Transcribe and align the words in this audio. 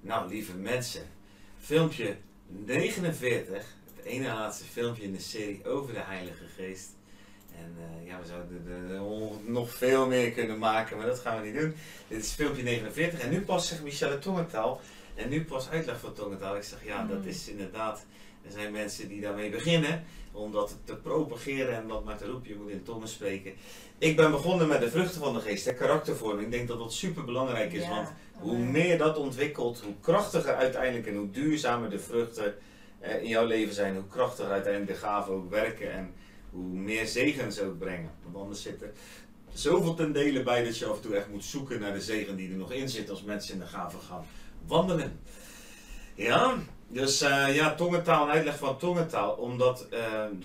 Nou, 0.00 0.28
lieve 0.28 0.54
mensen, 0.54 1.02
filmpje 1.58 2.16
49, 2.46 3.64
het 3.96 4.04
ene 4.04 4.26
laatste 4.26 4.64
filmpje 4.64 5.02
in 5.02 5.12
de 5.12 5.20
serie 5.20 5.64
over 5.66 5.94
de 5.94 6.00
Heilige 6.00 6.44
Geest. 6.56 6.88
En 7.56 7.76
eh, 7.78 8.06
ja, 8.06 8.20
we 8.20 8.26
zouden 8.26 8.66
er 8.88 8.94
er 8.94 9.02
nog 9.50 9.74
veel 9.74 10.06
meer 10.06 10.30
kunnen 10.30 10.58
maken, 10.58 10.96
maar 10.96 11.06
dat 11.06 11.18
gaan 11.18 11.40
we 11.40 11.46
niet 11.46 11.60
doen. 11.60 11.74
Dit 12.08 12.24
is 12.24 12.32
filmpje 12.32 12.62
49 12.62 13.20
en 13.20 13.30
nu 13.30 13.40
pas 13.40 13.68
zegt 13.68 13.82
Michelle 13.82 14.18
tongentaal 14.18 14.80
en 15.14 15.28
nu 15.28 15.44
pas 15.44 15.68
uitleg 15.68 16.00
van 16.00 16.14
tongentaal. 16.14 16.56
Ik 16.56 16.62
zeg 16.62 16.84
ja, 16.84 17.04
dat 17.06 17.22
Mm. 17.22 17.28
is 17.28 17.48
inderdaad, 17.48 18.04
er 18.42 18.50
zijn 18.52 18.72
mensen 18.72 19.08
die 19.08 19.20
daarmee 19.20 19.50
beginnen 19.50 20.04
om 20.32 20.52
dat 20.52 20.76
te 20.84 20.96
propageren 20.96 21.74
en 21.76 21.88
dat 21.88 22.04
maar 22.04 22.16
te 22.16 22.26
roepen, 22.26 22.48
je 22.48 22.54
moet 22.56 22.70
in 22.70 22.82
tongen 22.82 23.08
spreken. 23.08 23.52
Ik 23.98 24.16
ben 24.16 24.30
begonnen 24.30 24.68
met 24.68 24.80
de 24.80 24.90
vruchten 24.90 25.20
van 25.20 25.34
de 25.34 25.40
geest, 25.40 25.64
de 25.64 25.74
karaktervorming. 25.74 26.44
Ik 26.44 26.50
denk 26.52 26.68
dat 26.68 26.78
dat 26.78 26.92
super 26.92 27.24
belangrijk 27.24 27.72
is, 27.72 27.82
Ja. 27.82 27.88
want 27.88 28.08
hoe 28.38 28.58
meer 28.58 28.98
dat 28.98 29.16
ontwikkelt, 29.16 29.80
hoe 29.80 29.94
krachtiger 30.00 30.54
uiteindelijk 30.54 31.06
en 31.06 31.16
hoe 31.16 31.30
duurzamer 31.30 31.90
de 31.90 31.98
vruchten 31.98 32.54
eh, 32.98 33.22
in 33.22 33.28
jouw 33.28 33.46
leven 33.46 33.74
zijn, 33.74 33.94
hoe 33.94 34.06
krachtiger 34.06 34.50
uiteindelijk 34.52 34.92
de 34.92 34.98
gaven 35.06 35.32
ook 35.34 35.50
werken 35.50 35.92
en 35.92 36.12
hoe 36.50 36.68
meer 36.68 37.06
zegen 37.06 37.52
ze 37.52 37.64
ook 37.64 37.78
brengen. 37.78 38.10
Want 38.22 38.36
anders 38.36 38.62
zit 38.62 38.82
er 38.82 38.92
zoveel 39.52 39.94
ten 39.94 40.12
dele 40.12 40.42
bij 40.42 40.64
dat 40.64 40.78
je 40.78 40.86
af 40.86 40.96
en 40.96 41.02
toe 41.02 41.16
echt 41.16 41.28
moet 41.28 41.44
zoeken 41.44 41.80
naar 41.80 41.92
de 41.92 42.00
zegen 42.00 42.36
die 42.36 42.50
er 42.50 42.56
nog 42.56 42.72
in 42.72 42.88
zit 42.88 43.10
als 43.10 43.22
mensen 43.22 43.54
in 43.54 43.60
de 43.60 43.66
gaven 43.66 44.00
gaan 44.00 44.26
wandelen. 44.66 45.20
Ja, 46.14 46.56
dus 46.92 47.20
eh, 47.20 47.54
ja, 47.54 47.74
tongentaal 47.74 48.26
en 48.26 48.32
uitleg 48.32 48.58
van 48.58 48.78
tongentaal. 48.78 49.30
Omdat 49.30 49.86
eh, 49.90 50.00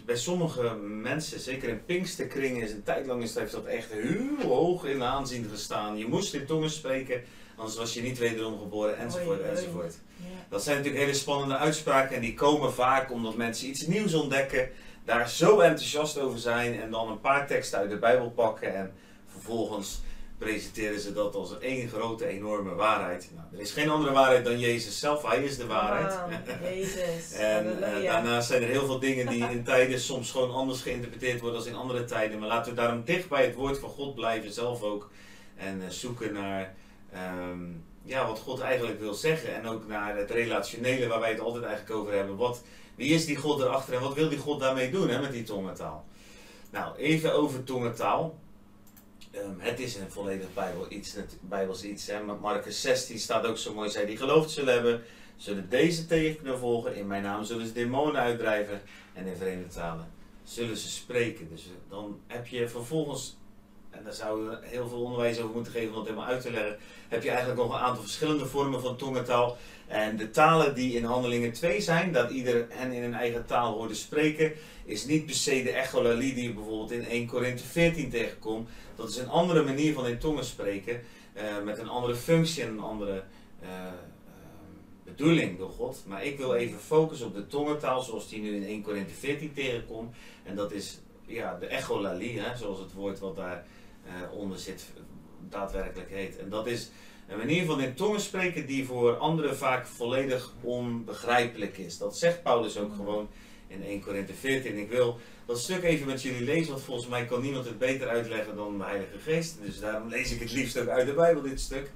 bij 0.05 0.16
sommige 0.16 0.76
mensen, 0.80 1.40
zeker 1.40 1.70
in 1.70 1.85
Pinksterkringen, 1.85 2.62
is 2.62 2.71
een 2.71 2.84
tijd 2.84 3.05
lang 3.05 3.23
is, 3.23 3.35
heeft 3.35 3.52
dat 3.52 3.66
echt 3.66 3.91
heel 3.91 4.48
hoog 4.48 4.85
in 4.85 4.98
de 4.99 5.05
aanzien 5.05 5.48
gestaan. 5.52 5.98
Je 5.98 6.08
moest 6.08 6.34
in 6.34 6.45
tongen 6.45 6.70
spreken, 6.70 7.21
anders 7.55 7.77
was 7.77 7.94
je 7.94 8.02
niet 8.02 8.18
wederom 8.18 8.59
geboren, 8.59 8.98
enzovoort, 8.98 9.40
Oei, 9.40 9.49
oei. 9.49 9.58
enzovoort. 9.58 9.94
Ja. 10.18 10.26
Dat 10.49 10.63
zijn 10.63 10.77
natuurlijk 10.77 11.04
hele 11.04 11.18
spannende 11.18 11.58
uitspraken 11.58 12.15
en 12.15 12.21
die 12.21 12.34
komen 12.34 12.74
vaak 12.74 13.12
omdat 13.12 13.35
mensen 13.35 13.68
iets 13.68 13.87
nieuws 13.87 14.13
ontdekken, 14.13 14.70
daar 15.05 15.30
zo 15.30 15.59
enthousiast 15.59 16.18
over 16.18 16.40
zijn 16.40 16.82
en 16.82 16.91
dan 16.91 17.09
een 17.09 17.21
paar 17.21 17.48
teksten 17.48 17.80
uit 17.80 17.90
de 17.90 17.98
Bijbel 17.98 18.30
pakken 18.30 18.76
en 18.76 18.93
vervolgens 19.27 20.02
presenteren 20.37 20.99
ze 20.99 21.13
dat 21.13 21.35
als 21.35 21.59
één 21.59 21.89
grote 21.89 22.25
enorme 22.25 22.73
waarheid. 22.73 23.29
Nou, 23.35 23.47
er 23.53 23.59
is 23.59 23.71
geen 23.71 23.89
andere 23.89 24.11
waarheid 24.11 24.45
dan 24.45 24.59
Jezus 24.59 24.99
zelf, 24.99 25.23
hij 25.23 25.43
is 25.43 25.57
de 25.57 25.65
waarheid. 25.65 26.19
Jezus. 26.63 27.33
En 27.39 27.83
eh, 27.83 28.03
daarnaast 28.03 28.47
zijn 28.47 28.61
er 28.61 28.69
heel 28.69 28.85
veel 28.85 28.99
dingen 28.99 29.27
die 29.27 29.49
in 29.49 29.63
tijden 29.63 29.99
soms 29.99 30.31
gewoon 30.31 30.51
anders 30.51 30.81
geïnterpreteerd 30.81 31.41
worden 31.41 31.59
dan 31.59 31.69
in 31.69 31.75
andere 31.75 32.05
tijden. 32.05 32.39
Maar 32.39 32.47
laten 32.47 32.71
we 32.71 32.81
daarom 32.81 33.03
dicht 33.05 33.29
bij 33.29 33.45
het 33.45 33.55
woord 33.55 33.79
van 33.79 33.89
God 33.89 34.15
blijven, 34.15 34.51
zelf 34.51 34.81
ook. 34.81 35.09
En 35.55 35.81
eh, 35.81 35.89
zoeken 35.89 36.33
naar 36.33 36.75
ehm, 37.11 37.63
ja, 38.03 38.27
wat 38.27 38.39
God 38.39 38.59
eigenlijk 38.59 38.99
wil 38.99 39.13
zeggen. 39.13 39.55
En 39.55 39.67
ook 39.67 39.87
naar 39.87 40.17
het 40.17 40.31
relationele 40.31 41.07
waar 41.07 41.19
wij 41.19 41.31
het 41.31 41.39
altijd 41.39 41.63
eigenlijk 41.63 41.99
over 41.99 42.13
hebben. 42.13 42.35
Wat, 42.35 42.63
wie 42.95 43.13
is 43.13 43.25
die 43.25 43.35
God 43.35 43.59
erachter 43.59 43.93
en 43.93 44.01
wat 44.01 44.13
wil 44.13 44.29
die 44.29 44.37
God 44.37 44.59
daarmee 44.59 44.91
doen 44.91 45.09
hè, 45.09 45.21
met 45.21 45.31
die 45.31 45.43
tongentaal? 45.43 46.05
Nou, 46.69 46.97
even 46.97 47.33
over 47.33 47.63
tongentaal. 47.63 48.35
Ehm, 49.35 49.59
het 49.59 49.79
is 49.79 49.95
een 49.95 50.11
volledig 50.11 50.53
Bijbel 50.53 50.85
iets, 50.89 51.15
Bijbels 51.41 51.83
iets. 51.83 52.07
Hè. 52.07 52.23
Marcus 52.23 52.81
16 52.81 53.19
staat 53.19 53.45
ook 53.45 53.57
zo 53.57 53.73
mooi, 53.73 53.89
zij 53.89 54.05
die 54.05 54.17
geloofd 54.17 54.51
zullen 54.51 54.73
hebben, 54.73 55.03
zullen 55.35 55.69
deze 55.69 56.05
tegen 56.05 56.35
kunnen 56.35 56.59
volgen. 56.59 56.95
In 56.95 57.07
mijn 57.07 57.23
naam 57.23 57.43
zullen 57.43 57.67
ze 57.67 57.73
demonen 57.73 58.21
uitdrijven 58.21 58.81
en 59.13 59.25
in 59.25 59.35
vreemde 59.35 59.67
talen 59.67 60.13
zullen 60.45 60.77
ze 60.77 60.89
spreken. 60.89 61.49
Dus 61.49 61.69
dan 61.89 62.19
heb 62.27 62.47
je 62.47 62.69
vervolgens, 62.69 63.37
en 63.37 63.45
daar 64.06 64.13
zouden 64.13 64.50
we 64.50 64.57
heel 64.61 64.88
veel 64.88 65.01
onderwijs 65.01 65.39
over 65.39 65.56
moeten 65.56 65.73
geven 65.73 65.89
om 65.89 65.95
dat 65.95 66.03
helemaal 66.03 66.25
uit 66.25 66.41
te 66.41 66.51
leggen, 66.51 66.78
heb 67.07 67.23
je 67.23 67.29
eigenlijk 67.29 67.59
nog 67.59 67.73
een 67.73 67.85
aantal 67.85 68.03
verschillende 68.03 68.45
vormen 68.45 68.81
van 68.81 68.97
tongentaal. 68.97 69.57
En 69.88 70.17
de 70.17 70.31
talen 70.31 70.75
die 70.75 70.95
in 70.95 71.03
handelingen 71.03 71.53
2 71.53 71.81
zijn, 71.81 72.12
dat 72.12 72.31
ieder 72.31 72.66
hen 72.69 72.91
in 72.91 73.03
een 73.03 73.13
eigen 73.13 73.45
taal 73.45 73.73
hoorde 73.73 73.94
spreken, 73.94 74.53
is 74.85 75.06
niet 75.06 75.25
per 75.25 75.35
se 75.35 75.63
de 75.63 75.72
echolalie 75.72 76.34
die 76.34 76.44
je 76.44 76.53
bijvoorbeeld 76.53 76.91
in 76.91 77.06
1 77.06 77.28
Korinthe 77.28 77.63
14 77.63 78.09
tegenkomt. 78.09 78.69
Dat 78.96 79.09
is 79.09 79.18
een 79.18 79.30
andere 79.30 79.63
manier 79.63 79.94
van 79.94 80.07
in 80.07 80.18
tongen 80.18 80.46
spreken, 80.46 81.01
eh, 81.34 81.44
met 81.63 81.78
een 81.78 81.90
andere 81.90 82.16
functie 82.16 82.63
en 82.63 82.69
een 82.69 82.80
andere 82.80 83.24
eh, 83.59 83.69
eh, 83.69 83.94
bedoeling 85.03 85.57
door 85.57 85.69
God. 85.69 86.03
Maar 86.07 86.25
ik 86.25 86.38
wil 86.38 86.53
even 86.53 86.80
focussen 86.80 87.28
op 87.28 87.34
de 87.34 87.47
tongentaal 87.47 88.01
zoals 88.01 88.30
die 88.30 88.41
nu 88.41 88.56
in 88.56 88.63
1 88.63 88.81
Korinthe 88.81 89.13
14 89.13 89.53
tegenkomt. 89.53 90.16
En 90.44 90.56
dat 90.56 90.72
is 90.72 91.00
ja, 91.25 91.57
de 91.59 91.66
echolalie, 91.68 92.40
hè, 92.40 92.57
zoals 92.57 92.80
het 92.80 92.94
woord 92.94 93.19
wat 93.19 93.35
daar 93.35 93.66
onder 94.32 94.60
zit 94.60 94.86
daadwerkelijk 95.50 96.10
heet. 96.10 96.38
En 96.38 96.50
dat 96.50 96.68
is 96.68 96.90
een 97.28 97.38
manier 97.38 97.66
van 97.66 97.82
in 97.82 97.94
tongen 97.94 98.22
spreken 98.22 98.66
die 98.66 98.86
voor 98.86 99.18
anderen 99.18 99.58
vaak 99.58 99.88
volledig 99.88 100.54
onbegrijpelijk 100.62 101.78
is. 101.78 101.98
Dat 101.98 102.18
zegt 102.18 102.44
Paulus 102.44 102.78
ook 102.78 102.94
gewoon 102.96 103.28
in 103.68 103.84
1 103.84 104.02
Korinthe 104.02 104.34
14. 104.34 104.78
Ik 104.78 104.90
wil 104.90 105.20
dat 105.46 105.60
stuk 105.60 105.84
even 105.84 106.08
met 106.08 106.22
jullie 106.22 106.44
lezen, 106.44 106.72
want 106.72 106.84
volgens 106.84 107.08
mij 107.08 107.26
kan 107.26 107.42
niemand 107.42 107.66
het 107.66 107.78
beter 107.78 108.08
uitleggen 108.08 108.56
dan 108.56 108.78
de 108.78 108.84
Heilige 108.84 109.18
Geest. 109.20 109.58
Dus 109.62 109.80
daarom 109.80 110.10
lees 110.10 110.32
ik 110.32 110.40
het 110.40 110.52
liefst 110.52 110.78
ook 110.78 110.88
uit 110.88 111.08
de 111.08 111.14
Bijbel, 111.14 111.42
dit 111.42 111.60
stuk. 111.60 111.92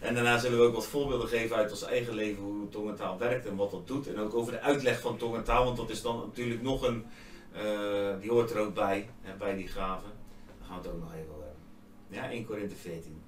En 0.00 0.14
daarna 0.14 0.38
zullen 0.38 0.58
we 0.58 0.64
ook 0.64 0.74
wat 0.74 0.86
voorbeelden 0.86 1.28
geven 1.28 1.56
uit 1.56 1.70
ons 1.70 1.84
eigen 1.84 2.14
leven, 2.14 2.42
hoe 2.42 2.68
tongentaal 2.68 3.18
werkt 3.18 3.46
en 3.46 3.56
wat 3.56 3.70
dat 3.70 3.86
doet. 3.86 4.08
En 4.08 4.18
ook 4.18 4.34
over 4.34 4.52
de 4.52 4.60
uitleg 4.60 5.00
van 5.00 5.16
tongentaal, 5.16 5.64
want 5.64 5.76
dat 5.76 5.90
is 5.90 6.02
dan 6.02 6.16
natuurlijk 6.18 6.62
nog 6.62 6.82
een, 6.82 7.04
eh, 7.52 8.20
die 8.20 8.30
hoort 8.30 8.50
er 8.50 8.58
ook 8.58 8.74
bij, 8.74 9.08
hè, 9.20 9.34
bij 9.36 9.56
die 9.56 9.68
gaven. 9.68 10.10
Daar 10.58 10.68
gaan 10.68 10.80
we 10.82 10.88
het 10.88 10.94
ook 10.94 11.00
nog 11.00 11.12
even. 11.12 11.33
Ja, 12.14 12.30
1 12.30 12.46
Korinthe 12.46 12.74
14. 12.74 13.22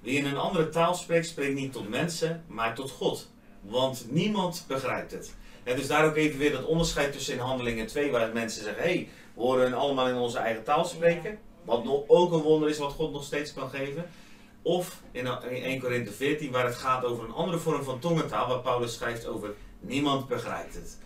Wie 0.00 0.18
in 0.18 0.24
een 0.24 0.36
andere 0.36 0.68
taal 0.68 0.94
spreekt, 0.94 1.26
spreekt 1.26 1.54
niet 1.54 1.72
tot 1.72 1.88
mensen, 1.88 2.44
maar 2.46 2.74
tot 2.74 2.90
God. 2.90 3.30
Want 3.60 4.06
niemand 4.10 4.64
begrijpt 4.68 5.10
het. 5.12 5.34
En 5.62 5.76
dus 5.76 5.86
daar 5.86 6.04
ook 6.04 6.16
even 6.16 6.38
weer 6.38 6.52
dat 6.52 6.64
onderscheid 6.64 7.12
tussen 7.12 7.34
in 7.34 7.40
handelingen 7.40 7.86
2, 7.86 8.10
waar 8.10 8.32
mensen 8.32 8.62
zeggen, 8.62 8.82
hé, 8.82 8.88
hey, 8.88 9.08
we 9.34 9.40
horen 9.40 9.72
allemaal 9.72 10.08
in 10.08 10.14
onze 10.16 10.38
eigen 10.38 10.64
taal 10.64 10.84
spreken. 10.84 11.38
Wat 11.64 11.84
nog 11.84 12.04
ook 12.06 12.32
een 12.32 12.40
wonder 12.40 12.68
is 12.68 12.78
wat 12.78 12.92
God 12.92 13.12
nog 13.12 13.24
steeds 13.24 13.52
kan 13.52 13.70
geven. 13.70 14.10
Of 14.62 15.02
in 15.10 15.26
1 15.26 15.80
Korinthe 15.80 16.12
14, 16.12 16.50
waar 16.50 16.64
het 16.64 16.74
gaat 16.74 17.04
over 17.04 17.24
een 17.24 17.32
andere 17.32 17.58
vorm 17.58 17.82
van 17.82 17.98
tongentaal, 17.98 18.48
waar 18.48 18.60
Paulus 18.60 18.94
schrijft 18.94 19.26
over 19.26 19.54
niemand 19.80 20.28
begrijpt 20.28 20.74
het. 20.74 20.98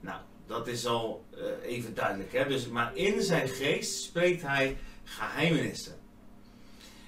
Nou, 0.00 0.20
dat 0.46 0.66
is 0.66 0.86
al 0.86 1.24
eh, 1.34 1.70
even 1.72 1.94
duidelijk. 1.94 2.32
Hè? 2.32 2.48
Dus, 2.48 2.68
maar 2.68 2.96
in 2.96 3.22
zijn 3.22 3.48
geest 3.48 4.02
spreekt 4.02 4.42
hij 4.42 4.76
geheimenissen. 5.04 5.95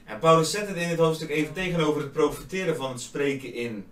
En 0.09 0.19
Paulus 0.19 0.51
zet 0.51 0.69
het 0.69 0.77
in 0.77 0.89
het 0.89 0.99
hoofdstuk 0.99 1.31
even 1.31 1.53
tegenover 1.53 2.01
het 2.01 2.13
profiteren 2.13 2.77
van 2.77 2.91
het 2.91 3.01
spreken 3.01 3.55
in 3.55 3.87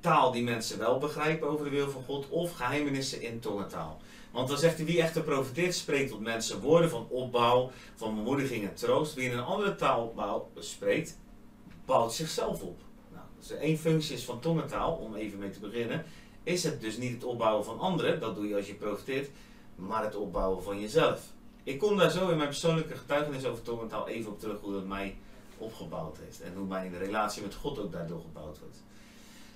taal 0.00 0.32
die 0.32 0.42
mensen 0.42 0.78
wel 0.78 0.98
begrijpen 0.98 1.48
over 1.48 1.64
de 1.64 1.70
wil 1.70 1.90
van 1.90 2.02
God, 2.02 2.28
of 2.28 2.52
geheimenissen 2.52 3.22
in 3.22 3.40
tongentaal. 3.40 4.00
Want 4.32 4.48
dan 4.48 4.58
zegt 4.58 4.76
hij, 4.76 4.86
wie 4.86 5.00
echter 5.00 5.22
profiteert, 5.22 5.74
spreekt 5.74 6.10
tot 6.10 6.20
mensen 6.20 6.60
woorden 6.60 6.90
van 6.90 7.06
opbouw, 7.08 7.70
van 7.94 8.14
bemoediging 8.14 8.68
en 8.68 8.74
troost. 8.74 9.14
Wie 9.14 9.30
in 9.30 9.38
een 9.38 9.44
andere 9.44 9.74
taal 9.74 10.50
spreekt, 10.58 11.18
bouwt 11.84 12.12
zichzelf 12.12 12.62
op. 12.62 12.78
Nou, 13.12 13.24
dus 13.38 13.50
één 13.50 13.78
functie 13.78 14.14
is 14.14 14.24
van 14.24 14.40
tongentaal, 14.40 14.92
om 14.92 15.14
even 15.14 15.38
mee 15.38 15.50
te 15.50 15.60
beginnen, 15.60 16.04
is 16.42 16.64
het 16.64 16.80
dus 16.80 16.96
niet 16.96 17.12
het 17.12 17.24
opbouwen 17.24 17.64
van 17.64 17.78
anderen, 17.78 18.20
dat 18.20 18.34
doe 18.34 18.48
je 18.48 18.56
als 18.56 18.66
je 18.66 18.74
profiteert, 18.74 19.30
maar 19.76 20.04
het 20.04 20.16
opbouwen 20.16 20.62
van 20.62 20.80
jezelf. 20.80 21.20
Ik 21.62 21.78
kom 21.78 21.96
daar 21.96 22.10
zo 22.10 22.28
in 22.28 22.36
mijn 22.36 22.48
persoonlijke 22.48 22.96
getuigenis 22.96 23.44
over 23.44 23.62
tongentaal 23.62 24.08
even 24.08 24.30
op 24.30 24.40
terug 24.40 24.60
hoe 24.60 24.72
dat 24.72 24.86
mij 24.86 25.16
opgebouwd 25.58 26.18
heeft. 26.18 26.40
En 26.40 26.54
hoe 26.54 26.66
mijn 26.66 26.98
relatie 26.98 27.42
met 27.42 27.54
God 27.54 27.78
ook 27.78 27.92
daardoor 27.92 28.20
gebouwd 28.20 28.58
wordt. 28.58 28.82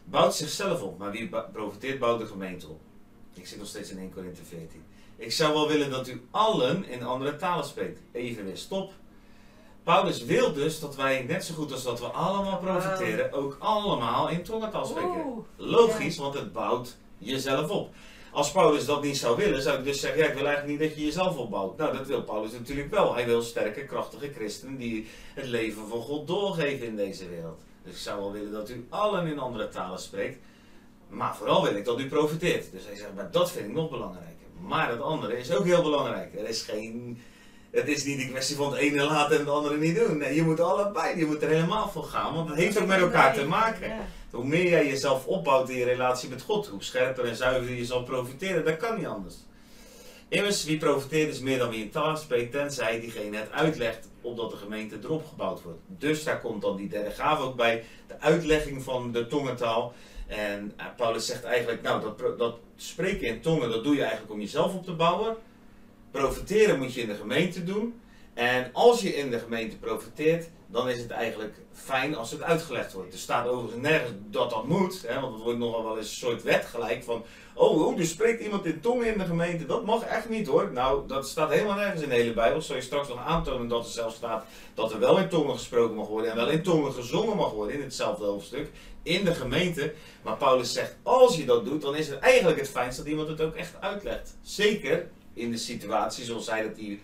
Bouwt 0.05 0.35
zichzelf 0.35 0.83
op, 0.83 0.99
maar 0.99 1.11
wie 1.11 1.31
profiteert, 1.53 1.99
bouwt 1.99 2.21
de 2.21 2.27
gemeente 2.27 2.69
op. 2.69 2.81
Ik 3.35 3.47
zit 3.47 3.59
nog 3.59 3.67
steeds 3.67 3.91
in 3.91 3.99
1 3.99 4.13
Korinthe 4.13 4.45
14. 4.45 4.83
Ik 5.17 5.33
zou 5.33 5.53
wel 5.53 5.69
willen 5.69 5.91
dat 5.91 6.09
u 6.09 6.27
allen 6.31 6.85
in 6.85 7.03
andere 7.03 7.37
talen 7.37 7.65
spreekt. 7.65 8.01
Even 8.13 8.45
weer 8.45 8.57
stop. 8.57 8.93
Paulus 9.83 10.25
wil 10.25 10.53
dus 10.53 10.81
dat 10.81 10.97
wij, 10.97 11.23
net 11.23 11.45
zo 11.45 11.55
goed 11.55 11.73
als 11.73 11.83
dat 11.83 12.01
we 12.01 12.07
allemaal 12.07 12.59
profiteren, 12.59 13.33
ook 13.33 13.57
allemaal 13.59 14.29
in 14.29 14.43
tongentaal 14.43 14.85
spreken. 14.85 15.45
Logisch, 15.57 16.17
want 16.17 16.35
het 16.35 16.53
bouwt 16.53 16.97
jezelf 17.19 17.71
op. 17.71 17.95
Als 18.33 18.53
Paulus 18.53 18.85
dat 18.85 19.03
niet 19.03 19.17
zou 19.17 19.37
willen, 19.37 19.63
zou 19.63 19.79
ik 19.79 19.85
dus 19.85 20.01
zeggen, 20.01 20.21
ja, 20.21 20.27
ik 20.29 20.35
wil 20.35 20.47
eigenlijk 20.47 20.79
niet 20.79 20.89
dat 20.89 20.99
je 20.99 21.05
jezelf 21.05 21.37
opbouwt. 21.37 21.77
Nou, 21.77 21.97
dat 21.97 22.07
wil 22.07 22.23
Paulus 22.23 22.53
natuurlijk 22.53 22.91
wel. 22.91 23.15
Hij 23.15 23.27
wil 23.27 23.43
sterke, 23.43 23.85
krachtige 23.85 24.33
christenen 24.33 24.77
die 24.77 25.07
het 25.35 25.47
leven 25.47 25.89
van 25.89 26.01
God 26.01 26.27
doorgeven 26.27 26.87
in 26.87 26.97
deze 26.97 27.29
wereld. 27.29 27.61
Dus 27.85 27.93
ik 27.93 27.99
zou 27.99 28.21
wel 28.21 28.33
willen 28.33 28.53
dat 28.53 28.71
u 28.71 28.87
allen 28.89 29.27
in 29.27 29.39
andere 29.39 29.69
talen 29.69 29.99
spreekt. 29.99 30.39
Maar 31.09 31.37
vooral 31.37 31.63
wil 31.63 31.75
ik 31.75 31.85
dat 31.85 32.01
u 32.01 32.09
profiteert. 32.09 32.73
Dus 32.73 32.85
hij 32.87 32.97
zegt, 32.97 33.15
maar 33.15 33.31
dat 33.31 33.51
vind 33.51 33.67
ik 33.67 33.75
nog 33.75 33.91
belangrijker. 33.91 34.47
Maar 34.61 34.91
het 34.91 35.01
andere 35.01 35.39
is 35.39 35.53
ook 35.53 35.65
heel 35.65 35.83
belangrijk. 35.83 36.35
Er 36.35 36.49
is 36.49 36.63
geen... 36.63 37.23
Het 37.71 37.89
is 37.89 38.05
niet 38.05 38.21
een 38.21 38.31
kwestie 38.31 38.57
van 38.57 38.71
het 38.71 38.81
ene 38.81 39.05
laten 39.05 39.33
en 39.33 39.41
het 39.41 39.55
andere 39.55 39.77
niet 39.77 39.97
doen. 39.97 40.19
Nee, 40.19 40.35
je 40.35 40.43
moet 40.43 40.61
allebei, 40.61 41.19
je 41.19 41.27
moet 41.27 41.43
er 41.43 41.49
helemaal 41.49 41.89
voor 41.89 42.05
gaan. 42.05 42.35
Want 42.35 42.49
het 42.49 42.59
heeft 42.59 42.81
ook 42.81 42.87
met 42.87 43.01
elkaar 43.01 43.35
te 43.35 43.47
maken. 43.47 43.89
Ja. 43.89 44.07
Hoe 44.31 44.45
meer 44.45 44.69
jij 44.69 44.87
jezelf 44.87 45.27
opbouwt 45.27 45.69
in 45.69 45.77
je 45.77 45.85
relatie 45.85 46.29
met 46.29 46.43
God, 46.43 46.67
hoe 46.67 46.83
scherper 46.83 47.25
en 47.25 47.37
zuiverder 47.37 47.77
je 47.77 47.85
zal 47.85 48.03
profiteren. 48.03 48.65
Dat 48.65 48.77
kan 48.77 48.97
niet 48.97 49.07
anders. 49.07 49.35
Immers, 50.29 50.65
wie 50.65 50.79
profiteert 50.79 51.33
is 51.33 51.41
meer 51.41 51.59
dan 51.59 51.71
wie 51.71 51.83
in 51.83 51.91
taal 51.91 52.17
spreekt, 52.17 52.53
tenzij 52.53 53.01
diegene 53.01 53.37
het 53.37 53.53
uitlegt, 53.53 54.09
opdat 54.21 54.51
de 54.51 54.57
gemeente 54.57 54.99
erop 55.03 55.27
gebouwd 55.29 55.63
wordt. 55.63 55.79
Dus 55.87 56.25
daar 56.25 56.41
komt 56.41 56.63
dan 56.63 56.77
die 56.77 56.89
derde 56.89 57.11
gave 57.11 57.43
ook 57.43 57.57
bij, 57.57 57.85
de 58.07 58.21
uitlegging 58.21 58.83
van 58.83 59.13
de 59.13 59.27
tongentaal. 59.27 59.93
En 60.27 60.73
eh, 60.77 60.87
Paulus 60.97 61.27
zegt 61.27 61.45
eigenlijk, 61.45 61.83
nou 61.83 62.03
dat, 62.03 62.39
dat 62.39 62.59
spreken 62.77 63.27
in 63.27 63.41
tongen, 63.41 63.71
dat 63.71 63.85
doe 63.85 63.95
je 63.95 64.03
eigenlijk 64.03 64.33
om 64.33 64.41
jezelf 64.41 64.75
op 64.75 64.85
te 64.85 64.93
bouwen. 64.93 65.37
Profiteren 66.11 66.79
moet 66.79 66.95
je 66.95 67.01
in 67.01 67.09
de 67.09 67.15
gemeente 67.15 67.65
doen. 67.65 68.01
En 68.35 68.71
als 68.73 69.01
je 69.01 69.17
in 69.17 69.31
de 69.31 69.39
gemeente 69.39 69.77
profiteert, 69.77 70.49
dan 70.67 70.89
is 70.89 70.99
het 70.99 71.11
eigenlijk 71.11 71.55
fijn 71.73 72.17
als 72.17 72.31
het 72.31 72.43
uitgelegd 72.43 72.93
wordt. 72.93 73.13
Er 73.13 73.19
staat 73.19 73.49
overigens 73.49 73.83
nergens 73.83 74.13
dat 74.31 74.51
dat 74.51 74.67
moet, 74.67 75.03
hè, 75.07 75.21
want 75.21 75.35
het 75.35 75.43
wordt 75.43 75.59
nogal 75.59 75.85
wel 75.85 75.97
eens 75.97 76.11
een 76.11 76.17
soort 76.17 76.43
wet 76.43 76.65
gelijk 76.65 77.05
van, 77.05 77.25
oh, 77.55 77.87
oh, 77.87 77.99
er 77.99 78.07
spreekt 78.07 78.43
iemand 78.43 78.67
in 78.67 78.81
tongen 78.81 79.07
in 79.07 79.19
de 79.19 79.25
gemeente, 79.25 79.67
dat 79.67 79.85
mag 79.85 80.03
echt 80.03 80.29
niet 80.29 80.47
hoor. 80.47 80.71
Nou, 80.73 81.07
dat 81.09 81.29
staat 81.29 81.51
helemaal 81.51 81.77
nergens 81.77 82.03
in 82.03 82.09
de 82.09 82.15
hele 82.15 82.33
Bijbel. 82.33 82.63
Zal 82.63 82.77
je 82.77 82.83
straks 82.83 83.09
nog 83.09 83.25
aantonen 83.25 83.69
dat 83.69 83.85
er 83.85 83.91
zelfs 83.91 84.17
staat 84.17 84.45
dat 84.75 84.93
er 84.93 84.99
wel 84.99 85.19
in 85.19 85.29
tongen 85.29 85.55
gesproken 85.55 85.97
mag 85.97 86.07
worden 86.07 86.31
en 86.31 86.37
wel 86.37 86.51
in 86.51 86.63
tongen 86.63 86.93
gezongen 86.93 87.37
mag 87.37 87.53
worden 87.53 87.75
in 87.75 87.83
hetzelfde 87.83 88.25
hoofdstuk, 88.25 88.71
in 89.03 89.25
de 89.25 89.35
gemeente. 89.35 89.93
Maar 90.23 90.37
Paulus 90.37 90.73
zegt, 90.73 90.97
als 91.03 91.37
je 91.37 91.45
dat 91.45 91.65
doet, 91.65 91.83
dan 91.83 91.97
is 91.97 92.09
het 92.09 92.19
eigenlijk 92.19 92.59
het 92.59 92.69
fijnst 92.69 92.99
dat 92.99 93.07
iemand 93.07 93.29
het 93.29 93.41
ook 93.41 93.55
echt 93.55 93.75
uitlegt. 93.81 94.37
Zeker 94.43 95.09
in 95.35 95.51
de 95.51 95.57
situatie 95.57 96.25
zoals 96.25 96.45
zij 96.45 96.63
dat 96.63 96.77
hier 96.77 96.99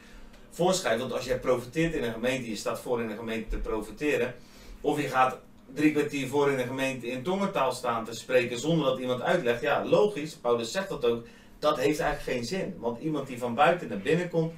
voorschrijft. 0.51 1.01
Want 1.01 1.13
als 1.13 1.25
jij 1.25 1.39
profiteert 1.39 1.95
in 1.95 2.03
een 2.03 2.13
gemeente, 2.13 2.49
je 2.49 2.57
staat 2.57 2.81
voor 2.81 3.03
in 3.03 3.11
een 3.11 3.17
gemeente 3.17 3.49
te 3.49 3.57
profiteren, 3.57 4.35
of 4.81 5.01
je 5.01 5.09
gaat 5.09 5.39
drie 5.75 5.93
kwartier 5.93 6.29
voor 6.29 6.51
in 6.51 6.59
een 6.59 6.67
gemeente 6.67 7.07
in 7.07 7.23
tongentaal 7.23 7.73
staan 7.73 8.05
te 8.05 8.13
spreken 8.13 8.59
zonder 8.59 8.87
dat 8.87 8.99
iemand 8.99 9.23
uitlegt, 9.23 9.61
ja, 9.61 9.85
logisch, 9.85 10.35
Paulus 10.35 10.73
zegt 10.73 10.89
dat 10.89 11.05
ook, 11.05 11.27
dat 11.59 11.79
heeft 11.79 11.99
eigenlijk 11.99 12.39
geen 12.39 12.45
zin. 12.45 12.77
Want 12.79 13.01
iemand 13.01 13.27
die 13.27 13.39
van 13.39 13.55
buiten 13.55 13.89
naar 13.89 13.99
binnen 13.99 14.29
komt, 14.29 14.53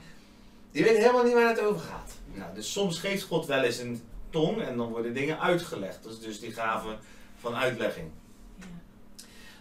die 0.70 0.84
weet 0.84 0.96
helemaal 0.96 1.24
niet 1.24 1.32
waar 1.32 1.48
het 1.48 1.60
over 1.60 1.80
gaat. 1.80 2.12
Nou, 2.34 2.54
dus 2.54 2.72
soms 2.72 2.98
geeft 2.98 3.22
God 3.22 3.46
wel 3.46 3.62
eens 3.62 3.78
een 3.78 4.02
tong 4.30 4.62
en 4.62 4.76
dan 4.76 4.88
worden 4.90 5.14
dingen 5.14 5.40
uitgelegd. 5.40 6.02
Dat 6.02 6.12
is 6.12 6.20
dus 6.20 6.40
die 6.40 6.52
gave 6.52 6.96
van 7.40 7.54
uitlegging. 7.54 8.10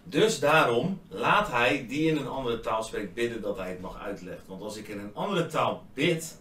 Dus 0.09 0.39
daarom 0.39 1.01
laat 1.07 1.51
hij 1.51 1.85
die 1.87 2.09
in 2.09 2.17
een 2.17 2.27
andere 2.27 2.59
taal 2.59 2.83
spreekt 2.83 3.13
bidden 3.13 3.41
dat 3.41 3.57
hij 3.57 3.69
het 3.69 3.81
mag 3.81 3.99
uitleggen. 3.99 4.43
Want 4.47 4.61
als 4.61 4.77
ik 4.77 4.87
in 4.87 4.99
een 4.99 5.15
andere 5.15 5.47
taal 5.47 5.85
bid, 5.93 6.37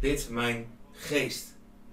bid 0.00 0.28
mijn 0.30 0.66
geest. 0.92 1.46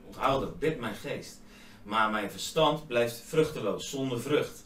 Onthoud 0.05 0.41
dat, 0.41 0.59
bid 0.59 0.79
mijn 0.79 0.95
geest. 0.95 1.39
Maar 1.83 2.09
mijn 2.09 2.31
verstand 2.31 2.87
blijft 2.87 3.23
vruchteloos, 3.25 3.89
zonder 3.89 4.21
vrucht. 4.21 4.63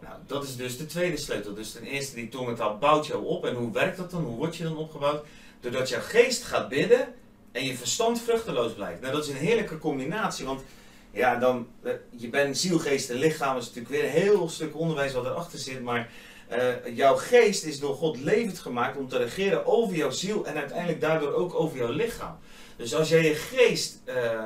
Nou, 0.00 0.14
dat 0.26 0.44
is 0.44 0.56
dus 0.56 0.78
de 0.78 0.86
tweede 0.86 1.16
sleutel. 1.16 1.54
Dus 1.54 1.72
ten 1.72 1.84
eerste, 1.84 2.14
die 2.14 2.28
tongentaal 2.28 2.78
bouwt 2.78 3.06
jou 3.06 3.24
op. 3.24 3.44
En 3.44 3.54
hoe 3.54 3.72
werkt 3.72 3.96
dat 3.96 4.10
dan? 4.10 4.22
Hoe 4.22 4.36
word 4.36 4.56
je 4.56 4.62
dan 4.62 4.76
opgebouwd? 4.76 5.24
Doordat 5.60 5.88
jouw 5.88 6.00
geest 6.00 6.42
gaat 6.42 6.68
bidden 6.68 7.14
en 7.52 7.64
je 7.64 7.76
verstand 7.76 8.20
vruchteloos 8.20 8.72
blijft. 8.72 9.00
Nou, 9.00 9.12
dat 9.12 9.24
is 9.24 9.30
een 9.30 9.36
heerlijke 9.36 9.78
combinatie. 9.78 10.46
Want 10.46 10.62
ja, 11.10 11.36
dan, 11.36 11.68
eh, 11.82 11.92
je 12.10 12.28
bent 12.28 12.58
ziel, 12.58 12.78
geest 12.78 13.10
en 13.10 13.16
lichaam. 13.16 13.54
Dat 13.54 13.62
is 13.62 13.68
natuurlijk 13.68 13.94
weer 13.94 14.04
een 14.04 14.22
heel 14.22 14.48
stuk 14.48 14.76
onderwijs 14.76 15.12
wat 15.12 15.24
erachter 15.24 15.58
zit. 15.58 15.82
Maar 15.82 16.10
uh, 16.52 16.96
jouw 16.96 17.16
geest 17.16 17.64
is 17.64 17.80
door 17.80 17.94
God 17.94 18.18
levend 18.20 18.58
gemaakt 18.58 18.96
om 18.96 19.08
te 19.08 19.18
regeren 19.18 19.66
over 19.66 19.96
jouw 19.96 20.10
ziel 20.10 20.46
en 20.46 20.56
uiteindelijk 20.56 21.00
daardoor 21.00 21.32
ook 21.32 21.54
over 21.54 21.78
jouw 21.78 21.92
lichaam. 21.92 22.38
Dus 22.76 22.94
als 22.94 23.08
jij 23.08 23.24
je 23.24 23.34
geest 23.34 23.98
uh, 24.04 24.40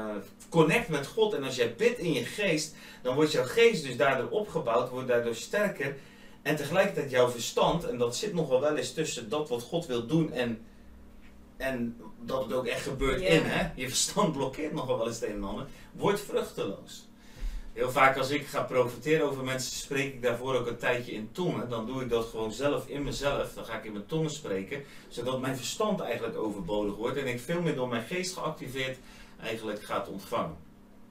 connect 0.48 0.88
met 0.88 1.06
God 1.06 1.34
en 1.34 1.44
als 1.44 1.56
jij 1.56 1.74
bidt 1.74 1.98
in 1.98 2.12
je 2.12 2.24
geest, 2.24 2.74
dan 3.02 3.14
wordt 3.14 3.32
jouw 3.32 3.44
geest 3.44 3.84
dus 3.84 3.96
daardoor 3.96 4.28
opgebouwd, 4.28 4.90
wordt 4.90 5.08
daardoor 5.08 5.34
sterker. 5.34 5.96
En 6.42 6.56
tegelijkertijd 6.56 7.10
jouw 7.10 7.30
verstand, 7.30 7.84
en 7.84 7.98
dat 7.98 8.16
zit 8.16 8.34
nog 8.34 8.48
wel 8.48 8.76
eens 8.76 8.92
tussen 8.92 9.28
dat 9.28 9.48
wat 9.48 9.62
God 9.62 9.86
wil 9.86 10.06
doen 10.06 10.32
en, 10.32 10.58
en 11.62 11.96
dat 12.20 12.42
het 12.42 12.52
ook 12.52 12.66
echt 12.66 12.82
gebeurt 12.82 13.20
in, 13.20 13.42
hè? 13.44 13.70
je 13.74 13.88
verstand 13.88 14.32
blokkeert 14.32 14.72
nog 14.72 14.86
wel 14.86 15.06
eens 15.06 15.20
het 15.20 15.28
een 15.28 15.34
en 15.34 15.44
ander, 15.44 15.66
wordt 15.92 16.20
vruchteloos. 16.20 17.08
Heel 17.72 17.90
vaak 17.90 18.16
als 18.16 18.30
ik 18.30 18.46
ga 18.46 18.62
profiteren 18.62 19.26
over 19.30 19.44
mensen, 19.44 19.76
spreek 19.76 20.14
ik 20.14 20.22
daarvoor 20.22 20.54
ook 20.54 20.66
een 20.66 20.76
tijdje 20.76 21.12
in 21.12 21.28
tongen. 21.32 21.68
Dan 21.68 21.86
doe 21.86 22.02
ik 22.02 22.08
dat 22.08 22.24
gewoon 22.24 22.52
zelf 22.52 22.86
in 22.86 23.02
mezelf. 23.02 23.54
Dan 23.54 23.64
ga 23.64 23.76
ik 23.76 23.84
in 23.84 23.92
mijn 23.92 24.06
tongen 24.06 24.30
spreken, 24.30 24.84
zodat 25.08 25.40
mijn 25.40 25.56
verstand 25.56 26.00
eigenlijk 26.00 26.36
overbodig 26.36 26.96
wordt 26.96 27.16
en 27.16 27.26
ik 27.26 27.40
veel 27.40 27.62
meer 27.62 27.74
door 27.74 27.88
mijn 27.88 28.02
geest 28.02 28.34
geactiveerd 28.34 28.98
eigenlijk 29.40 29.82
gaat 29.82 30.08
ontvangen. 30.08 30.56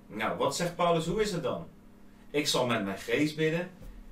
Nou, 0.08 0.38
wat 0.38 0.56
zegt 0.56 0.76
Paulus? 0.76 1.06
Hoe 1.06 1.22
is 1.22 1.32
het 1.32 1.44
dan? 1.44 1.68
Ik 2.30 2.48
zal 2.48 2.66
met 2.66 2.84
mijn 2.84 2.98
geest 2.98 3.36
bidden 3.36 3.70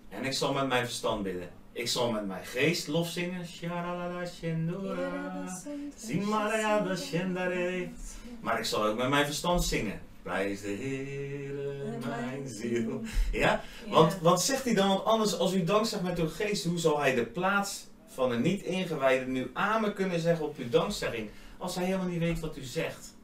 en 0.10 0.26
ik 0.26 0.34
zal 0.34 0.54
met 0.54 0.68
mijn 0.68 0.86
verstand 0.86 1.24
bidden. 1.24 1.50
Ik 1.72 1.88
zal 1.88 2.12
met 2.12 2.28
mijn 2.28 2.46
geest 2.46 2.88
lof 2.88 3.08
zingen. 3.08 3.46
Maar 8.40 8.60
ik 8.60 8.66
zal 8.66 8.86
ook 8.86 8.98
met 8.98 9.10
mijn 9.10 9.26
verstand 9.26 9.64
zingen. 9.64 10.00
Prijs 10.22 10.62
de 10.62 10.68
Heer, 10.68 11.54
mijn 12.08 12.48
ziel. 12.48 13.02
Ja? 13.32 13.62
Want 13.88 14.18
wat 14.22 14.44
zegt 14.44 14.64
hij 14.64 14.74
dan? 14.74 14.88
Want 14.88 15.04
anders, 15.04 15.38
als 15.38 15.54
u 15.54 15.64
dankzegt 15.64 16.04
met 16.04 16.20
uw 16.20 16.30
geest, 16.30 16.66
hoe 16.66 16.78
zal 16.78 17.00
hij 17.00 17.16
de 17.16 17.26
plaats 17.26 17.88
van 18.08 18.32
een 18.32 18.42
niet-ingewijde 18.42 19.26
nu 19.26 19.50
amen 19.54 19.94
kunnen 19.94 20.20
zeggen 20.20 20.46
op 20.46 20.58
uw 20.58 20.70
dankzegging? 20.70 21.30
Als 21.58 21.76
hij 21.76 21.86
helemaal 21.86 22.08
niet 22.08 22.20
weet 22.20 22.40
wat 22.40 22.58
u 22.58 22.64
zegt. 22.64 23.18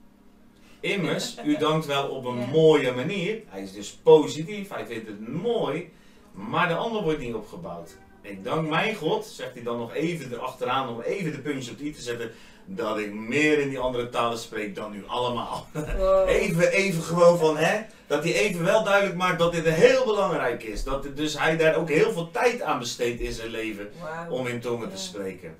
Immers, 0.79 1.35
u 1.45 1.57
dankt 1.67 1.85
wel 1.85 2.07
op 2.07 2.25
een 2.25 2.49
mooie 2.49 2.91
manier. 2.91 3.41
Hij 3.47 3.61
is 3.61 3.73
dus 3.73 3.91
positief, 3.91 4.69
hij 4.69 4.85
vindt 4.85 5.07
het 5.07 5.27
mooi. 5.27 5.91
Maar 6.31 6.67
de 6.67 6.75
ander 6.75 7.03
wordt 7.03 7.19
niet 7.19 7.33
opgebouwd. 7.33 7.95
Ik 8.25 8.43
dank 8.43 8.69
mijn 8.69 8.95
God, 8.95 9.25
zegt 9.25 9.53
hij 9.53 9.63
dan 9.63 9.77
nog 9.77 9.93
even 9.93 10.33
erachteraan 10.33 10.89
om 10.89 11.01
even 11.01 11.31
de 11.31 11.39
puntjes 11.39 11.71
op 11.71 11.77
die 11.77 11.93
te 11.93 12.01
zetten, 12.01 12.31
dat 12.65 12.97
ik 12.97 13.13
meer 13.13 13.59
in 13.59 13.69
die 13.69 13.79
andere 13.79 14.09
talen 14.09 14.37
spreek 14.37 14.75
dan 14.75 14.95
u 14.95 15.03
allemaal. 15.07 15.67
Even, 16.27 16.71
even 16.71 17.03
gewoon 17.03 17.37
van, 17.37 17.57
hè, 17.57 17.81
dat 18.07 18.23
hij 18.23 18.33
even 18.33 18.63
wel 18.63 18.83
duidelijk 18.83 19.15
maakt 19.17 19.39
dat 19.39 19.51
dit 19.51 19.65
heel 19.65 20.05
belangrijk 20.05 20.63
is. 20.63 20.83
Dat 20.83 21.07
dus 21.15 21.39
hij 21.39 21.57
daar 21.57 21.75
ook 21.75 21.89
heel 21.89 22.11
veel 22.11 22.31
tijd 22.31 22.61
aan 22.61 22.79
besteedt 22.79 23.21
in 23.21 23.31
zijn 23.31 23.49
leven 23.49 23.89
om 24.29 24.47
in 24.47 24.59
tongen 24.59 24.91
te 24.91 24.97
spreken. 24.97 25.55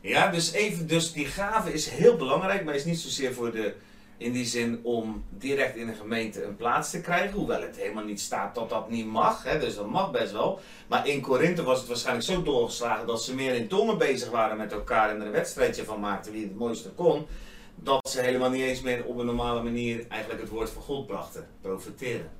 Ja, 0.00 0.30
dus 0.30 0.52
even, 0.52 0.86
dus 0.86 1.12
die 1.12 1.26
gave 1.26 1.72
is 1.72 1.88
heel 1.88 2.16
belangrijk, 2.16 2.64
maar 2.64 2.74
is 2.74 2.84
niet 2.84 2.98
zozeer 2.98 3.34
voor 3.34 3.52
de 3.52 3.74
in 4.20 4.32
die 4.32 4.44
zin 4.44 4.80
om 4.82 5.24
direct 5.28 5.76
in 5.76 5.88
een 5.88 5.96
gemeente 5.96 6.44
een 6.44 6.56
plaats 6.56 6.90
te 6.90 7.00
krijgen. 7.00 7.38
Hoewel 7.38 7.62
het 7.62 7.76
helemaal 7.76 8.04
niet 8.04 8.20
staat 8.20 8.54
dat 8.54 8.68
dat 8.68 8.90
niet 8.90 9.06
mag. 9.06 9.42
Hè, 9.42 9.58
dus 9.58 9.74
dat 9.74 9.86
mag 9.86 10.10
best 10.10 10.32
wel. 10.32 10.60
Maar 10.88 11.08
in 11.08 11.20
Korinthe 11.20 11.62
was 11.62 11.78
het 11.78 11.88
waarschijnlijk 11.88 12.26
zo 12.26 12.42
doorgeslagen 12.42 13.06
dat 13.06 13.22
ze 13.22 13.34
meer 13.34 13.54
in 13.54 13.68
tongen 13.68 13.98
bezig 13.98 14.30
waren 14.30 14.56
met 14.56 14.72
elkaar 14.72 15.10
en 15.10 15.20
er 15.20 15.26
een 15.26 15.32
wedstrijdje 15.32 15.84
van 15.84 16.00
maakten 16.00 16.32
wie 16.32 16.42
het 16.42 16.58
mooiste 16.58 16.88
kon. 16.90 17.26
Dat 17.74 18.10
ze 18.10 18.20
helemaal 18.20 18.50
niet 18.50 18.62
eens 18.62 18.80
meer 18.80 19.04
op 19.04 19.18
een 19.18 19.26
normale 19.26 19.62
manier 19.62 20.04
eigenlijk 20.08 20.40
het 20.40 20.50
woord 20.50 20.70
van 20.70 20.82
God 20.82 21.06
brachten. 21.06 21.48
Profiteren. 21.60 22.30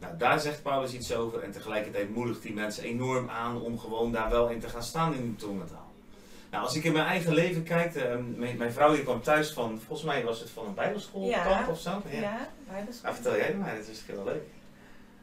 Nou, 0.00 0.16
daar 0.16 0.40
zegt 0.40 0.62
Paulus 0.62 0.94
iets 0.94 1.14
over 1.14 1.42
en 1.42 1.50
tegelijkertijd 1.50 2.14
moedigt 2.14 2.42
die 2.42 2.52
mensen 2.52 2.84
enorm 2.84 3.28
aan 3.28 3.62
om 3.62 3.78
gewoon 3.78 4.12
daar 4.12 4.30
wel 4.30 4.48
in 4.48 4.60
te 4.60 4.68
gaan 4.68 4.82
staan 4.82 5.14
in 5.14 5.22
die 5.22 5.36
tongentaal. 5.36 5.79
Nou, 6.50 6.64
als 6.64 6.74
ik 6.74 6.84
in 6.84 6.92
mijn 6.92 7.06
eigen 7.06 7.34
leven 7.34 7.62
kijk, 7.62 7.94
uh, 7.94 8.02
mijn, 8.36 8.56
mijn, 8.56 8.72
vrouw 8.72 8.94
die 8.94 9.02
kwam 9.02 9.22
thuis 9.22 9.52
van, 9.52 9.80
volgens 9.86 10.08
mij 10.08 10.24
was 10.24 10.40
het 10.40 10.50
van 10.50 10.66
een 10.66 10.74
bijbelschoolkamp 10.74 11.68
of 11.68 11.80
zo. 11.80 12.02
Ja, 12.10 12.20
ja 12.20 12.48
bijbelschool. 12.68 13.10
Ah, 13.10 13.14
vertel 13.14 13.36
jij 13.36 13.54
maar, 13.54 13.76
dat 13.76 13.88
is 13.88 14.02
heel 14.06 14.24
leuk. 14.24 14.42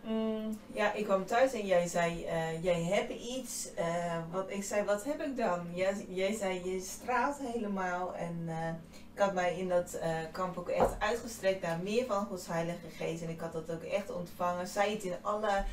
Mm, 0.04 0.60
ja, 0.74 0.94
ik 0.94 1.04
kwam 1.04 1.26
thuis 1.26 1.54
en 1.54 1.66
jij 1.66 1.88
zei, 1.88 2.26
uh, 2.26 2.64
jij 2.64 2.84
hebt 2.84 3.12
iets. 3.12 3.70
Uh, 3.80 4.18
wat, 4.32 4.50
ik 4.50 4.64
zei, 4.64 4.86
wat 4.86 5.04
heb 5.04 5.22
ik 5.22 5.38
dan? 5.38 5.68
Jij, 5.74 6.06
jij 6.10 6.34
zei, 6.34 6.72
je 6.72 6.80
straalt 6.80 7.38
helemaal. 7.54 8.16
En 8.16 8.50
ik 9.14 9.20
had 9.20 9.34
mij 9.34 9.58
in 9.58 9.70
dat 9.70 10.00
kamp 10.32 10.58
ook 10.58 10.70
echt 10.70 11.00
uitgestrekt 11.00 11.62
naar 11.62 11.80
meer 11.84 12.06
van 12.06 12.26
Gods 12.26 12.48
Heilige 12.48 12.90
Geest. 12.98 13.22
En 13.22 13.30
ik 13.30 13.40
had 13.40 13.54
dat 13.54 13.72
ook 13.72 13.84
echt 13.84 14.12
ontvangen. 14.12 14.68
Zei 14.68 14.94
het 14.94 15.04
in 15.04 15.16
alle 15.22 15.64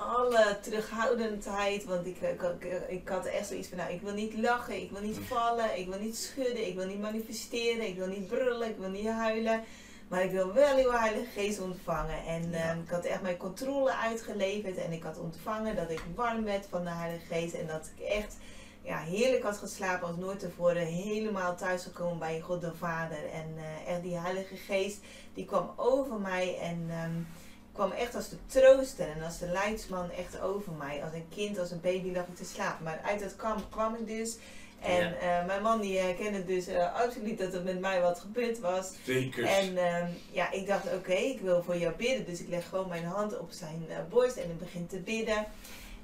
alle 0.00 0.58
terughoudendheid. 0.62 1.84
Want 1.84 2.06
ik, 2.06 2.20
ik, 2.20 2.64
ik, 2.88 3.08
had 3.08 3.26
echt 3.26 3.46
zoiets 3.46 3.68
van, 3.68 3.78
nou, 3.78 3.92
ik 3.92 4.00
wil 4.00 4.14
niet 4.14 4.38
lachen, 4.38 4.82
ik 4.82 4.90
wil 4.90 5.00
niet 5.00 5.18
vallen, 5.26 5.78
ik 5.78 5.88
wil 5.88 5.98
niet 5.98 6.16
schudden, 6.16 6.66
ik 6.66 6.74
wil 6.74 6.86
niet 6.86 7.00
manifesteren, 7.00 7.86
ik 7.86 7.96
wil 7.96 8.06
niet 8.06 8.26
brullen, 8.26 8.68
ik 8.68 8.78
wil 8.78 8.90
niet 8.90 9.08
huilen. 9.08 9.64
Maar 10.10 10.24
ik 10.24 10.30
wil 10.30 10.52
wel 10.52 10.78
uw 10.78 10.90
Heilige 10.90 11.30
Geest 11.30 11.60
ontvangen. 11.60 12.24
En 12.26 12.52
ehm, 12.52 12.80
ik 12.80 12.90
had 12.90 13.04
echt 13.04 13.22
mijn 13.22 13.36
controle 13.36 13.94
uitgeleverd. 13.94 14.76
En 14.76 14.92
ik 14.92 15.02
had 15.02 15.18
ontvangen 15.18 15.76
dat 15.76 15.90
ik 15.90 16.02
warm 16.14 16.44
werd 16.44 16.66
van 16.70 16.84
de 16.84 16.90
Heilige 16.90 17.26
Geest. 17.26 17.54
En 17.54 17.66
dat 17.66 17.90
ik 17.96 18.04
echt 18.04 18.36
ja, 18.82 18.98
heerlijk 18.98 19.42
had 19.42 19.56
geslapen 19.56 20.08
als 20.08 20.16
nooit 20.16 20.38
tevoren. 20.38 20.86
Helemaal 20.86 21.56
thuis 21.56 21.82
gekomen 21.82 22.18
bij 22.18 22.40
God 22.40 22.60
de 22.60 22.74
Vader. 22.74 23.30
En 23.32 23.54
uh, 23.56 23.92
echt 23.92 24.02
die 24.02 24.18
Heilige 24.18 24.56
Geest 24.56 24.98
die 25.34 25.44
kwam 25.44 25.70
over 25.76 26.20
mij. 26.20 26.58
En 26.58 26.90
um, 27.04 27.26
kwam 27.72 27.90
echt 27.90 28.14
als 28.14 28.28
de 28.28 28.36
trooster 28.46 29.08
en 29.08 29.22
als 29.22 29.38
de 29.38 29.46
leidsman 29.46 30.10
echt 30.10 30.40
over 30.40 30.72
mij. 30.72 31.02
Als 31.04 31.12
een 31.12 31.28
kind, 31.28 31.58
als 31.58 31.70
een 31.70 31.80
baby 31.80 32.12
lag 32.12 32.26
ik 32.26 32.36
te 32.36 32.44
slapen. 32.44 32.84
Maar 32.84 33.00
uit 33.04 33.20
dat 33.20 33.36
kamp 33.36 33.70
kwam 33.70 33.94
ik 33.94 34.06
dus. 34.06 34.36
En 34.80 35.20
eh, 35.20 35.46
mijn 35.46 35.62
man 35.62 35.80
die 35.80 35.98
herkende 35.98 36.44
dus 36.44 36.68
uh, 36.68 36.94
absoluut 36.94 37.38
dat 37.38 37.54
er 37.54 37.62
met 37.62 37.80
mij 37.80 38.00
wat 38.00 38.20
gebeurd 38.20 38.60
was. 38.60 38.92
Zeker. 39.04 39.44
En 39.44 39.72
uh, 39.72 40.04
ja, 40.30 40.50
ik 40.50 40.66
dacht 40.66 40.94
oké, 40.94 41.12
ik 41.12 41.40
wil 41.40 41.62
voor 41.62 41.76
jou 41.76 41.94
bidden. 41.94 42.24
Dus 42.24 42.40
ik 42.40 42.48
leg 42.48 42.68
gewoon 42.68 42.88
mijn 42.88 43.04
hand 43.04 43.38
op 43.38 43.50
zijn 43.50 43.86
uh, 43.88 43.96
borst 44.08 44.36
en 44.36 44.50
ik 44.50 44.58
begin 44.58 44.86
te 44.86 44.98
bidden. 44.98 45.46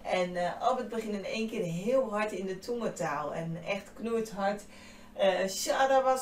En 0.02 0.58
Albert 0.61 0.88
begint 0.88 1.14
in 1.14 1.25
één 1.25 1.49
keer 1.49 1.62
heel 1.62 2.11
hard 2.11 2.32
in 2.32 2.46
de 2.46 2.58
tongentaal. 2.58 3.35
En 3.35 3.58
echt 3.66 3.90
knoert 3.94 4.30
hard. 4.30 4.62
Uh, 5.20 5.49
Shadaba. 5.49 6.16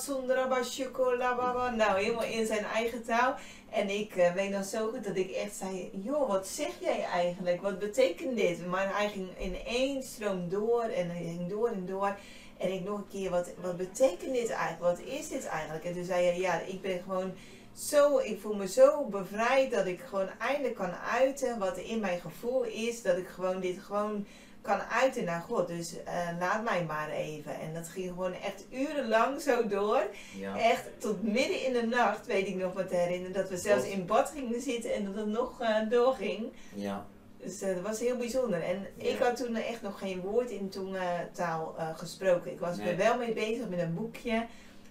Nou, 1.70 2.02
helemaal 2.02 2.24
in 2.24 2.46
zijn 2.46 2.64
eigen 2.64 3.04
taal. 3.04 3.34
En 3.70 3.88
ik 3.88 4.16
uh, 4.16 4.32
weet 4.32 4.50
nog 4.50 4.64
zo 4.64 4.88
goed 4.88 5.04
dat 5.04 5.16
ik 5.16 5.30
echt 5.30 5.56
zei: 5.56 5.90
Joh, 6.04 6.28
wat 6.28 6.46
zeg 6.46 6.70
jij 6.80 7.04
eigenlijk? 7.04 7.62
Wat 7.62 7.78
betekent 7.78 8.36
dit? 8.36 8.66
Maar 8.66 8.96
hij 8.96 9.08
ging 9.08 9.28
in 9.38 9.56
één 9.66 10.02
stroom 10.02 10.48
door 10.48 10.82
en 10.82 11.10
hij 11.10 11.22
ging 11.22 11.48
door 11.48 11.68
en 11.68 11.86
door. 11.86 12.16
En 12.58 12.72
ik 12.72 12.84
nog 12.84 12.98
een 12.98 13.08
keer: 13.08 13.30
Wat, 13.30 13.50
wat 13.60 13.76
betekent 13.76 14.34
dit 14.34 14.50
eigenlijk? 14.50 14.98
Wat 14.98 15.06
is 15.06 15.28
dit 15.28 15.46
eigenlijk? 15.46 15.84
En 15.84 15.94
toen 15.94 16.04
zei 16.04 16.24
hij: 16.24 16.38
Ja, 16.38 16.60
ik 16.60 16.82
ben 16.82 17.02
gewoon 17.02 17.32
zo, 17.76 18.18
ik 18.18 18.40
voel 18.40 18.54
me 18.54 18.68
zo 18.68 19.04
bevrijd 19.04 19.70
dat 19.70 19.86
ik 19.86 20.00
gewoon 20.08 20.28
eindelijk 20.38 20.74
kan 20.74 20.92
uiten 21.12 21.58
wat 21.58 21.76
in 21.76 22.00
mijn 22.00 22.20
gevoel 22.20 22.62
is. 22.62 23.02
Dat 23.02 23.16
ik 23.16 23.28
gewoon 23.28 23.60
dit 23.60 23.78
gewoon 23.78 24.26
kan 24.64 24.80
uiten 24.80 25.24
naar 25.24 25.40
God. 25.40 25.68
Dus 25.68 25.94
uh, 25.94 26.28
laat 26.38 26.64
mij 26.64 26.84
maar 26.84 27.10
even. 27.10 27.60
En 27.60 27.74
dat 27.74 27.88
ging 27.88 28.08
gewoon 28.08 28.32
echt 28.32 28.64
urenlang 28.70 29.40
zo 29.40 29.66
door. 29.66 30.06
Ja. 30.38 30.58
Echt 30.58 30.88
tot 30.98 31.22
midden 31.22 31.64
in 31.64 31.72
de 31.72 31.86
nacht, 31.86 32.26
weet 32.26 32.46
ik 32.46 32.54
nog 32.54 32.72
wat 32.72 32.88
te 32.88 32.96
herinneren. 32.96 33.32
Dat 33.32 33.48
we 33.48 33.56
zelfs 33.56 33.84
in 33.84 34.06
bad 34.06 34.30
gingen 34.30 34.60
zitten 34.60 34.94
en 34.94 35.04
dat 35.04 35.14
het 35.14 35.26
nog 35.26 35.60
uh, 35.60 35.90
doorging. 35.90 36.52
Ja. 36.74 37.06
Dus 37.36 37.62
uh, 37.62 37.74
dat 37.74 37.82
was 37.82 38.00
heel 38.00 38.16
bijzonder. 38.16 38.62
En 38.62 38.86
ik 38.96 39.18
had 39.18 39.36
toen 39.36 39.56
echt 39.56 39.82
nog 39.82 39.98
geen 39.98 40.20
woord 40.20 40.50
in 40.50 40.68
tongentaal 40.68 41.74
gesproken. 41.94 42.52
Ik 42.52 42.60
was 42.60 42.78
er 42.78 42.96
wel 42.96 43.18
mee 43.18 43.32
bezig 43.32 43.68
met 43.68 43.78
een 43.78 43.94
boekje 43.94 44.46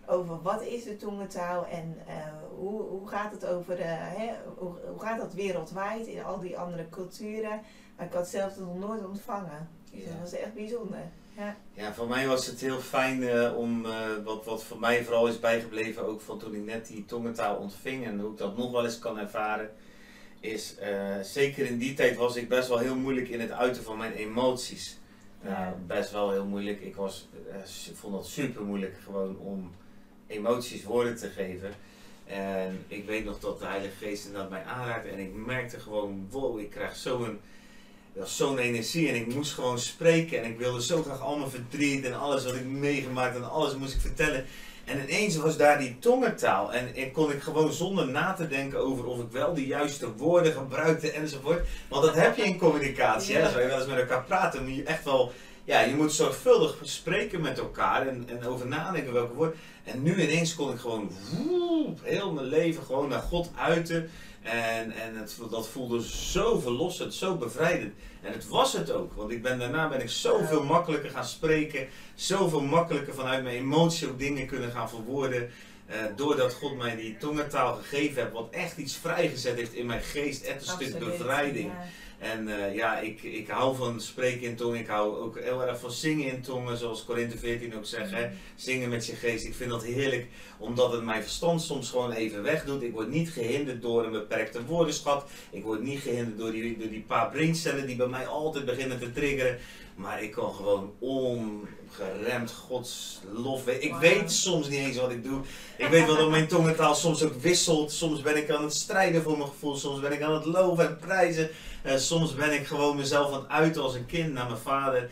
over 0.05 0.41
wat 0.41 0.61
is 0.63 0.83
de 0.83 0.95
tongentaal 0.95 1.65
en 1.65 1.97
hoe, 2.57 2.81
hoe 2.81 3.07
gaat 3.07 3.31
het 3.31 3.45
over, 3.45 3.75
hè, 3.79 4.31
hoe, 4.57 4.73
hoe 4.89 4.99
gaat 4.99 5.19
dat 5.19 5.33
wereldwijd 5.33 6.07
in 6.07 6.23
al 6.23 6.39
die 6.39 6.57
andere 6.57 6.89
culturen. 6.89 7.61
Maar 7.97 8.05
ik 8.05 8.13
had 8.13 8.27
zelf 8.27 8.57
nog 8.57 8.79
nooit 8.79 9.05
ontvangen. 9.05 9.69
Dus 9.91 10.05
dat 10.05 10.19
was 10.21 10.31
echt 10.31 10.53
bijzonder. 10.53 10.99
Ja. 11.37 11.55
ja, 11.73 11.93
voor 11.93 12.07
mij 12.07 12.27
was 12.27 12.45
het 12.45 12.59
heel 12.59 12.79
fijn 12.79 13.21
uh, 13.21 13.57
om, 13.57 13.85
uh, 13.85 13.93
wat, 14.23 14.45
wat 14.45 14.63
voor 14.63 14.79
mij 14.79 15.03
vooral 15.03 15.27
is 15.27 15.39
bijgebleven, 15.39 16.05
ook 16.05 16.21
van 16.21 16.39
toen 16.39 16.55
ik 16.55 16.65
net 16.65 16.87
die 16.87 17.05
tongentaal 17.05 17.55
ontving 17.55 18.05
en 18.05 18.19
hoe 18.19 18.31
ik 18.31 18.37
dat 18.37 18.57
nog 18.57 18.71
wel 18.71 18.83
eens 18.83 18.99
kan 18.99 19.19
ervaren, 19.19 19.71
is 20.39 20.75
uh, 20.81 21.19
zeker 21.21 21.65
in 21.65 21.77
die 21.77 21.93
tijd 21.93 22.15
was 22.15 22.35
ik 22.35 22.49
best 22.49 22.67
wel 22.67 22.77
heel 22.77 22.95
moeilijk 22.95 23.29
in 23.29 23.39
het 23.39 23.51
uiten 23.51 23.83
van 23.83 23.97
mijn 23.97 24.13
emoties. 24.13 24.97
Ja. 25.41 25.75
best 25.87 26.11
wel 26.11 26.31
heel 26.31 26.45
moeilijk. 26.45 26.81
Ik 26.81 26.95
was, 26.95 27.27
vond 27.93 28.13
dat 28.13 28.27
super 28.27 28.63
moeilijk 28.63 28.95
gewoon 29.03 29.37
om 29.37 29.71
emoties 30.27 30.83
woorden 30.83 31.15
te 31.15 31.29
geven. 31.29 31.73
En 32.25 32.83
ik 32.87 33.05
weet 33.05 33.25
nog 33.25 33.39
dat 33.39 33.59
de 33.59 33.65
Heilige 33.65 34.05
Geest 34.05 34.25
inderdaad 34.25 34.49
mij 34.49 34.63
aanraakte 34.63 35.09
en 35.09 35.19
ik 35.19 35.33
merkte 35.33 35.79
gewoon, 35.79 36.27
wow, 36.29 36.59
ik 36.59 36.69
krijg 36.69 36.95
zo'n 36.95 37.39
was 38.15 38.37
zo'n 38.37 38.57
energie 38.57 39.09
en 39.09 39.15
ik 39.15 39.33
moest 39.33 39.53
gewoon 39.53 39.79
spreken 39.79 40.43
en 40.43 40.49
ik 40.49 40.57
wilde 40.57 40.83
zo 40.83 41.03
graag 41.03 41.21
al 41.21 41.37
mijn 41.37 41.49
verdriet 41.49 42.05
en 42.05 42.19
alles 42.19 42.43
wat 42.43 42.55
ik 42.55 42.65
meegemaakt 42.65 43.35
en 43.35 43.49
alles 43.49 43.75
moest 43.75 43.93
ik 43.93 44.01
vertellen. 44.01 44.45
En 44.85 45.01
ineens 45.03 45.35
was 45.35 45.57
daar 45.57 45.79
die 45.79 45.99
tongentaal 45.99 46.73
en, 46.73 46.95
en 46.95 47.11
kon 47.11 47.31
ik 47.31 47.41
gewoon 47.41 47.73
zonder 47.73 48.07
na 48.07 48.33
te 48.33 48.47
denken 48.47 48.79
over 48.79 49.05
of 49.05 49.19
ik 49.19 49.31
wel 49.31 49.53
de 49.53 49.65
juiste 49.65 50.13
woorden 50.15 50.53
gebruikte 50.53 51.11
enzovoort. 51.11 51.65
Want 51.89 52.03
dat 52.03 52.15
heb 52.15 52.37
je 52.37 52.43
in 52.43 52.57
communicatie, 52.57 53.33
ja. 53.33 53.39
hè? 53.39 53.45
als 53.45 53.53
je 53.53 53.67
wel 53.67 53.77
eens 53.77 53.87
met 53.87 53.99
elkaar 53.99 54.23
praten, 54.23 54.63
moet 54.63 54.75
je 54.75 54.83
echt 54.83 55.03
wel, 55.03 55.31
ja, 55.63 55.79
je 55.79 55.95
moet 55.95 56.13
zorgvuldig 56.13 56.77
spreken 56.81 57.41
met 57.41 57.59
elkaar 57.59 58.07
en, 58.07 58.25
en 58.27 58.45
over 58.45 58.67
nadenken 58.67 59.13
welke 59.13 59.33
woorden. 59.33 59.55
En 59.83 60.03
nu 60.03 60.21
ineens 60.21 60.55
kon 60.55 60.71
ik 60.71 60.79
gewoon 60.79 61.11
woep, 61.31 61.99
heel 62.03 62.31
mijn 62.31 62.47
leven 62.47 62.83
gewoon 62.83 63.09
naar 63.09 63.21
God 63.21 63.51
uiten. 63.55 64.09
En, 64.43 64.91
en 64.91 65.15
het, 65.15 65.37
dat 65.49 65.67
voelde 65.67 66.07
zo 66.07 66.59
verlossend, 66.59 67.13
zo 67.13 67.35
bevrijdend. 67.35 67.93
En 68.21 68.33
het 68.33 68.47
was 68.47 68.73
het 68.73 68.91
ook, 68.91 69.13
want 69.13 69.31
ik 69.31 69.41
ben, 69.41 69.59
daarna 69.59 69.87
ben 69.87 70.01
ik 70.01 70.09
zoveel 70.09 70.63
makkelijker 70.63 71.09
gaan 71.09 71.25
spreken, 71.25 71.87
zoveel 72.15 72.61
makkelijker 72.61 73.13
vanuit 73.13 73.43
mijn 73.43 73.55
emotie 73.55 74.07
ook 74.09 74.19
dingen 74.19 74.47
kunnen 74.47 74.71
gaan 74.71 74.89
verwoorden. 74.89 75.49
Uh, 75.89 75.95
doordat 76.15 76.53
God 76.53 76.77
mij 76.77 76.95
die 76.95 77.17
tongentaal 77.17 77.75
gegeven 77.75 78.21
heeft, 78.21 78.33
wat 78.33 78.49
echt 78.51 78.77
iets 78.77 78.95
vrijgezet 78.95 79.57
heeft 79.57 79.73
in 79.73 79.85
mijn 79.85 80.01
geest, 80.01 80.43
echt 80.43 80.67
een 80.67 80.87
stuk 80.87 80.99
bevrijding. 80.99 81.71
En 82.23 82.47
uh, 82.47 82.75
ja, 82.75 82.97
ik, 82.97 83.23
ik 83.23 83.47
hou 83.47 83.75
van 83.75 84.01
spreken 84.01 84.47
in 84.47 84.55
tongen. 84.55 84.79
Ik 84.79 84.87
hou 84.87 85.17
ook 85.17 85.39
heel 85.39 85.67
erg 85.67 85.79
van 85.79 85.91
zingen 85.91 86.27
in 86.27 86.41
tongen, 86.41 86.77
zoals 86.77 87.05
Korinthe 87.05 87.37
14 87.37 87.75
ook 87.75 87.85
zegt. 87.85 88.11
Hè? 88.11 88.25
Mm. 88.25 88.33
Zingen 88.55 88.89
met 88.89 89.05
je 89.05 89.15
geest. 89.15 89.45
Ik 89.45 89.53
vind 89.53 89.69
dat 89.69 89.83
heerlijk, 89.83 90.27
omdat 90.57 90.91
het 90.91 91.03
mijn 91.03 91.21
verstand 91.21 91.61
soms 91.61 91.89
gewoon 91.89 92.11
even 92.11 92.43
wegdoet. 92.43 92.83
Ik 92.83 92.91
word 92.91 93.09
niet 93.09 93.29
gehinderd 93.29 93.81
door 93.81 94.05
een 94.05 94.11
beperkte 94.11 94.65
woordenschat. 94.65 95.25
Ik 95.51 95.63
word 95.63 95.81
niet 95.81 95.99
gehinderd 95.99 96.37
door 96.37 96.51
die, 96.51 96.77
door 96.77 96.89
die 96.89 97.03
paar 97.07 97.29
braincellen 97.29 97.87
die 97.87 97.95
bij 97.95 98.07
mij 98.07 98.27
altijd 98.27 98.65
beginnen 98.65 98.99
te 98.99 99.11
triggeren. 99.11 99.57
Maar 99.95 100.23
ik 100.23 100.31
kan 100.31 100.53
gewoon 100.53 100.93
ongeremd 100.99 102.51
Gods 102.51 103.19
lof. 103.31 103.67
Ik 103.67 103.95
weet 103.95 104.31
soms 104.31 104.69
niet 104.69 104.79
eens 104.79 104.97
wat 104.97 105.11
ik 105.11 105.23
doe. 105.23 105.41
Ik 105.77 105.87
weet 105.87 106.05
wel 106.05 106.15
dat 106.15 106.29
mijn 106.29 106.47
tongentaal 106.47 106.95
soms 106.95 107.23
ook 107.23 107.41
wisselt. 107.41 107.91
Soms 107.91 108.21
ben 108.21 108.37
ik 108.37 108.49
aan 108.49 108.63
het 108.63 108.73
strijden 108.73 109.21
voor 109.21 109.37
mijn 109.37 109.49
gevoel. 109.49 109.75
Soms 109.75 109.99
ben 109.99 110.11
ik 110.11 110.21
aan 110.21 110.33
het 110.33 110.45
loven 110.45 110.87
en 110.87 110.97
prijzen. 110.97 111.49
Uh, 111.85 111.95
soms 111.97 112.35
ben 112.35 112.53
ik 112.53 112.67
gewoon 112.67 112.95
mezelf 112.95 113.33
aan 113.33 113.39
het 113.41 113.49
uiten 113.49 113.81
als 113.81 113.95
een 113.95 114.05
kind 114.05 114.33
naar 114.33 114.45
mijn 114.45 114.57
vader. 114.57 115.09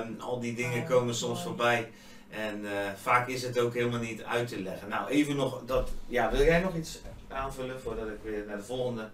Um, 0.00 0.20
al 0.20 0.40
die 0.40 0.54
dingen 0.54 0.84
komen 0.84 1.14
soms 1.14 1.42
voorbij. 1.42 1.90
En 2.30 2.60
uh, 2.60 2.70
vaak 3.02 3.28
is 3.28 3.42
het 3.42 3.58
ook 3.58 3.74
helemaal 3.74 4.00
niet 4.00 4.22
uit 4.22 4.48
te 4.48 4.62
leggen. 4.62 4.88
Nou, 4.88 5.08
even 5.10 5.36
nog 5.36 5.62
dat. 5.66 5.90
Ja, 6.06 6.30
wil 6.30 6.44
jij 6.44 6.60
nog 6.60 6.74
iets 6.76 7.00
aanvullen 7.28 7.80
voordat 7.80 8.08
ik 8.08 8.18
weer 8.22 8.44
naar 8.46 8.56
de 8.56 8.62
volgende 8.62 9.08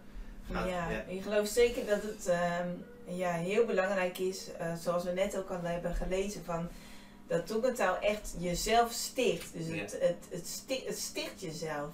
ga? 0.50 0.66
Ja, 0.66 0.90
ja. 0.90 1.04
ik 1.08 1.22
geloof 1.22 1.46
zeker 1.46 1.86
dat 1.86 2.02
het 2.02 2.28
um, 2.28 2.84
ja, 3.16 3.32
heel 3.32 3.64
belangrijk 3.64 4.18
is, 4.18 4.48
uh, 4.60 4.74
zoals 4.74 5.04
we 5.04 5.10
net 5.10 5.38
ook 5.38 5.50
al 5.50 5.60
hebben 5.62 5.94
gelezen, 5.94 6.44
van 6.44 6.68
dat 7.26 7.46
tongentaal 7.46 7.98
echt 7.98 8.34
jezelf 8.38 8.92
sticht. 8.92 9.52
Dus 9.52 9.66
het, 9.66 9.96
het, 10.00 10.26
het, 10.30 10.46
sticht, 10.46 10.86
het 10.86 10.98
sticht 10.98 11.40
jezelf. 11.40 11.90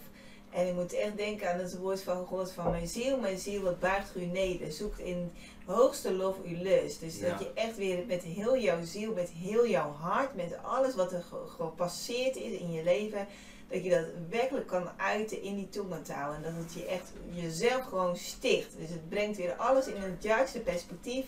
En 0.58 0.66
je 0.66 0.72
moet 0.72 0.92
echt 0.92 1.16
denken 1.16 1.52
aan 1.52 1.58
het 1.58 1.78
woord 1.78 2.02
van 2.02 2.26
God 2.26 2.52
van 2.52 2.70
mijn 2.70 2.88
ziel, 2.88 3.18
mijn 3.18 3.38
ziel, 3.38 3.62
wat 3.62 3.78
buigt 3.78 4.16
u 4.16 4.24
neder. 4.24 4.72
Zoekt 4.72 4.98
in 4.98 5.32
hoogste 5.66 6.12
lof 6.12 6.36
uw 6.44 6.62
lust. 6.62 7.00
Dus 7.00 7.20
dat 7.20 7.38
je 7.38 7.50
echt 7.54 7.76
weer 7.76 8.06
met 8.06 8.22
heel 8.22 8.58
jouw 8.58 8.84
ziel, 8.84 9.12
met 9.12 9.30
heel 9.30 9.66
jouw 9.66 9.90
hart, 9.90 10.34
met 10.34 10.56
alles 10.62 10.94
wat 10.94 11.12
er 11.12 11.24
gepasseerd 11.56 12.36
is 12.36 12.58
in 12.58 12.72
je 12.72 12.82
leven, 12.82 13.26
dat 13.68 13.84
je 13.84 13.90
dat 13.90 14.04
werkelijk 14.30 14.66
kan 14.66 14.88
uiten 14.96 15.42
in 15.42 15.54
die 15.54 15.68
tongentaal. 15.68 16.32
En 16.32 16.42
dat 16.42 16.52
het 16.56 16.72
je 16.74 16.84
echt 16.84 17.12
jezelf 17.30 17.84
gewoon 17.84 18.16
sticht. 18.16 18.78
Dus 18.78 18.88
het 18.88 19.08
brengt 19.08 19.36
weer 19.36 19.54
alles 19.54 19.86
in 19.86 20.02
het 20.02 20.22
juiste 20.22 20.58
perspectief. 20.58 21.26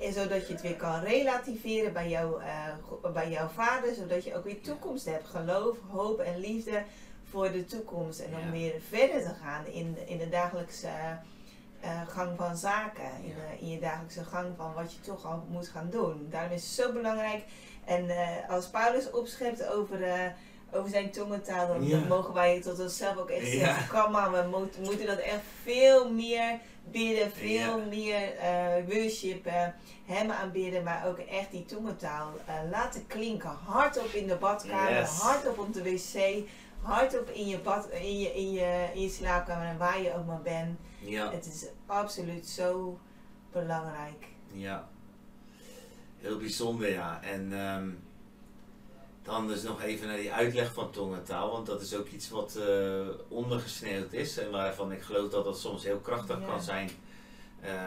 En 0.00 0.12
zodat 0.12 0.46
je 0.46 0.52
het 0.52 0.62
weer 0.62 0.76
kan 0.76 1.00
relativeren 1.00 1.92
bij, 1.92 2.08
jou, 2.08 2.42
uh, 2.42 3.12
bij 3.12 3.30
jouw 3.30 3.48
vader. 3.48 3.94
Zodat 3.94 4.24
je 4.24 4.34
ook 4.34 4.44
weer 4.44 4.60
toekomst 4.60 5.04
hebt. 5.04 5.26
Geloof, 5.26 5.76
hoop 5.88 6.18
en 6.18 6.38
liefde 6.38 6.82
voor 7.30 7.52
de 7.52 7.64
toekomst. 7.64 8.20
En 8.20 8.34
om 8.44 8.50
weer 8.50 8.74
verder 8.88 9.22
te 9.22 9.34
gaan 9.42 9.66
in, 9.66 9.96
in 10.06 10.18
de 10.18 10.28
dagelijkse 10.28 10.88
uh, 11.84 12.08
gang 12.08 12.36
van 12.36 12.56
zaken. 12.56 13.10
In, 13.22 13.34
in, 13.60 13.68
je 13.68 13.80
dagelijkse 13.80 14.24
gang 14.24 14.46
van 14.56 14.72
wat 14.74 14.92
je 14.92 15.00
toch 15.00 15.24
al 15.24 15.44
moet 15.50 15.68
gaan 15.68 15.90
doen. 15.90 16.26
Daarom 16.30 16.52
is 16.52 16.62
het 16.62 16.86
zo 16.86 16.92
belangrijk. 16.92 17.42
En 17.84 18.04
uh, 18.04 18.48
als 18.48 18.68
Paulus 18.68 19.10
opschept 19.10 19.68
over, 19.68 20.00
uh, 20.00 20.24
over 20.70 20.90
zijn 20.90 21.10
tongentaal, 21.10 21.66
dan, 21.66 22.06
mogen 22.08 22.34
wij 22.34 22.60
tot 22.60 22.80
onszelf 22.80 23.16
ook 23.16 23.30
echt 23.30 23.50
zeggen: 23.50 24.00
kom 24.00 24.12
maar, 24.12 24.32
we 24.32 24.58
moet, 24.58 24.78
moeten 24.78 25.06
dat 25.06 25.18
echt 25.18 25.42
veel 25.62 26.12
meer 26.12 26.58
bidden, 26.90 27.32
veel 27.32 27.82
meer 27.88 28.32
worship, 28.88 29.48
hem 30.04 30.30
aanbidden, 30.30 30.82
maar 30.82 31.06
ook 31.06 31.18
echt 31.18 31.50
die 31.50 31.64
tongentaal 31.64 32.32
laten 32.70 33.06
klinken. 33.06 33.58
Hardop 33.64 34.12
in 34.12 34.26
de 34.26 34.36
badkamer, 34.36 34.98
yes. 34.98 35.18
hardop 35.18 35.58
op 35.58 35.74
de 35.74 35.82
wc 35.82 36.46
hardop 36.86 37.28
in 37.28 37.46
je, 37.46 37.58
bad, 37.58 37.88
in, 37.90 38.18
je, 38.18 38.34
in, 38.34 38.52
je, 38.52 38.88
in 38.94 39.00
je 39.00 39.08
slaapkamer 39.08 39.66
en 39.66 39.78
waar 39.78 40.02
je 40.02 40.14
ook 40.14 40.26
maar 40.26 40.42
bent. 40.42 40.78
Ja. 41.00 41.32
Het 41.32 41.46
is 41.46 41.66
absoluut 41.86 42.46
zo 42.46 42.98
belangrijk. 43.52 44.26
Ja, 44.52 44.88
heel 46.18 46.36
bijzonder 46.36 46.90
ja. 46.90 47.22
En 47.22 47.52
um, 47.52 47.98
dan 49.22 49.48
dus 49.48 49.62
nog 49.62 49.82
even 49.82 50.06
naar 50.06 50.16
die 50.16 50.32
uitleg 50.32 50.72
van 50.72 50.90
tongentaal, 50.90 51.50
want 51.50 51.66
dat 51.66 51.80
is 51.80 51.94
ook 51.94 52.08
iets 52.08 52.30
wat 52.30 52.56
uh, 52.58 53.06
ondergesneeuwd 53.28 54.12
is 54.12 54.38
en 54.38 54.50
waarvan 54.50 54.92
ik 54.92 55.02
geloof 55.02 55.30
dat 55.30 55.44
dat 55.44 55.58
soms 55.58 55.84
heel 55.84 55.98
krachtig 55.98 56.46
kan 56.46 56.62
zijn. 56.62 56.90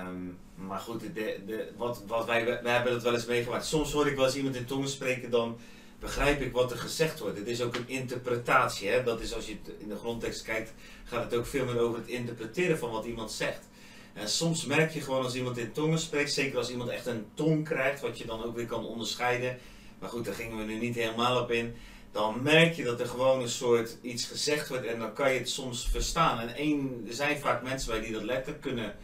Um, 0.08 0.38
maar 0.56 0.80
goed, 0.80 1.02
de, 1.02 1.42
de, 1.46 1.72
wat, 1.78 2.04
wat 2.08 2.26
wij, 2.26 2.46
wij 2.64 2.74
hebben 2.74 2.94
dat 2.94 3.04
wel 3.04 3.14
eens 3.14 3.26
meegemaakt. 3.26 3.66
Soms 3.66 3.92
hoor 3.92 4.08
ik 4.08 4.16
wel 4.16 4.26
eens 4.26 4.36
iemand 4.36 4.56
in 4.56 4.66
tongen 4.66 4.90
spreken, 4.90 5.32
dan 5.32 5.58
begrijp 6.00 6.42
ik 6.42 6.52
wat 6.52 6.72
er 6.72 6.78
gezegd 6.78 7.20
wordt. 7.20 7.38
Het 7.38 7.48
is 7.48 7.62
ook 7.62 7.76
een 7.76 7.88
interpretatie. 7.88 8.90
Hè? 8.90 9.04
Dat 9.04 9.22
is 9.22 9.34
als 9.34 9.46
je 9.46 9.56
in 9.78 9.90
de 9.90 9.96
grondtekst 9.96 10.42
kijkt, 10.42 10.74
gaat 11.04 11.24
het 11.24 11.36
ook 11.36 11.46
veel 11.46 11.66
meer 11.66 11.80
over 11.80 12.00
het 12.00 12.08
interpreteren 12.08 12.78
van 12.78 12.92
wat 12.92 13.06
iemand 13.06 13.32
zegt. 13.32 13.68
En 14.14 14.30
soms 14.30 14.66
merk 14.66 14.92
je 14.92 15.02
gewoon 15.02 15.24
als 15.24 15.36
iemand 15.36 15.58
in 15.58 15.72
tongen 15.72 16.00
spreekt, 16.00 16.34
zeker 16.34 16.58
als 16.58 16.70
iemand 16.70 16.90
echt 16.90 17.06
een 17.06 17.26
tong 17.34 17.66
krijgt, 17.66 18.02
wat 18.02 18.18
je 18.18 18.26
dan 18.26 18.44
ook 18.44 18.56
weer 18.56 18.66
kan 18.66 18.86
onderscheiden. 18.86 19.58
Maar 20.00 20.10
goed, 20.10 20.26
daar 20.26 20.34
gingen 20.34 20.58
we 20.58 20.64
nu 20.64 20.80
niet 20.80 20.96
helemaal 20.96 21.42
op 21.42 21.52
in. 21.52 21.76
Dan 22.12 22.44
merk 22.44 22.74
je 22.74 22.84
dat 22.84 23.00
er 23.00 23.08
gewoon 23.08 23.42
een 23.42 23.50
soort 23.50 23.98
iets 24.02 24.26
gezegd 24.26 24.70
wordt 24.70 24.86
en 24.86 25.00
dan 25.00 25.14
kan 25.14 25.34
je 25.34 25.40
het 25.40 25.50
soms 25.50 25.88
verstaan. 25.88 26.40
En 26.40 27.04
er 27.08 27.14
zijn 27.14 27.40
vaak 27.40 27.64
mensen 27.64 27.92
bij 27.92 28.02
die 28.02 28.12
dat 28.12 28.24
letterlijk 28.24 28.62
kunnen 28.62 28.96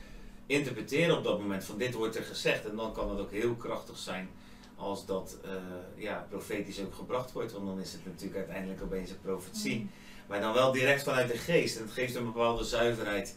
interpreteren 0.46 1.18
op 1.18 1.24
dat 1.24 1.40
moment. 1.40 1.64
Van 1.64 1.78
dit 1.78 1.94
wordt 1.94 2.16
er 2.16 2.24
gezegd. 2.24 2.66
En 2.66 2.76
dan 2.76 2.94
kan 2.94 3.10
het 3.10 3.20
ook 3.20 3.32
heel 3.32 3.56
krachtig 3.56 3.98
zijn 3.98 4.30
als 4.76 5.06
dat 5.06 5.38
uh, 5.46 5.52
ja, 5.96 6.26
profetisch 6.30 6.82
ook 6.82 6.94
gebracht 6.94 7.32
wordt. 7.32 7.52
Want 7.52 7.66
dan 7.66 7.80
is 7.80 7.92
het 7.92 8.06
natuurlijk 8.06 8.38
uiteindelijk 8.38 8.84
opeens 8.84 9.10
een 9.10 9.22
profetie. 9.22 9.80
Mm. 9.80 9.90
Maar 10.28 10.42
dan 10.42 10.54
wel 10.54 10.72
direct 10.72 11.04
vanuit 11.04 11.28
de 11.32 11.38
geest. 11.38 11.78
En 11.78 11.84
het 11.84 11.92
geeft 11.92 12.16
een 12.16 12.26
bepaalde 12.26 12.64
zuiverheid. 12.64 13.36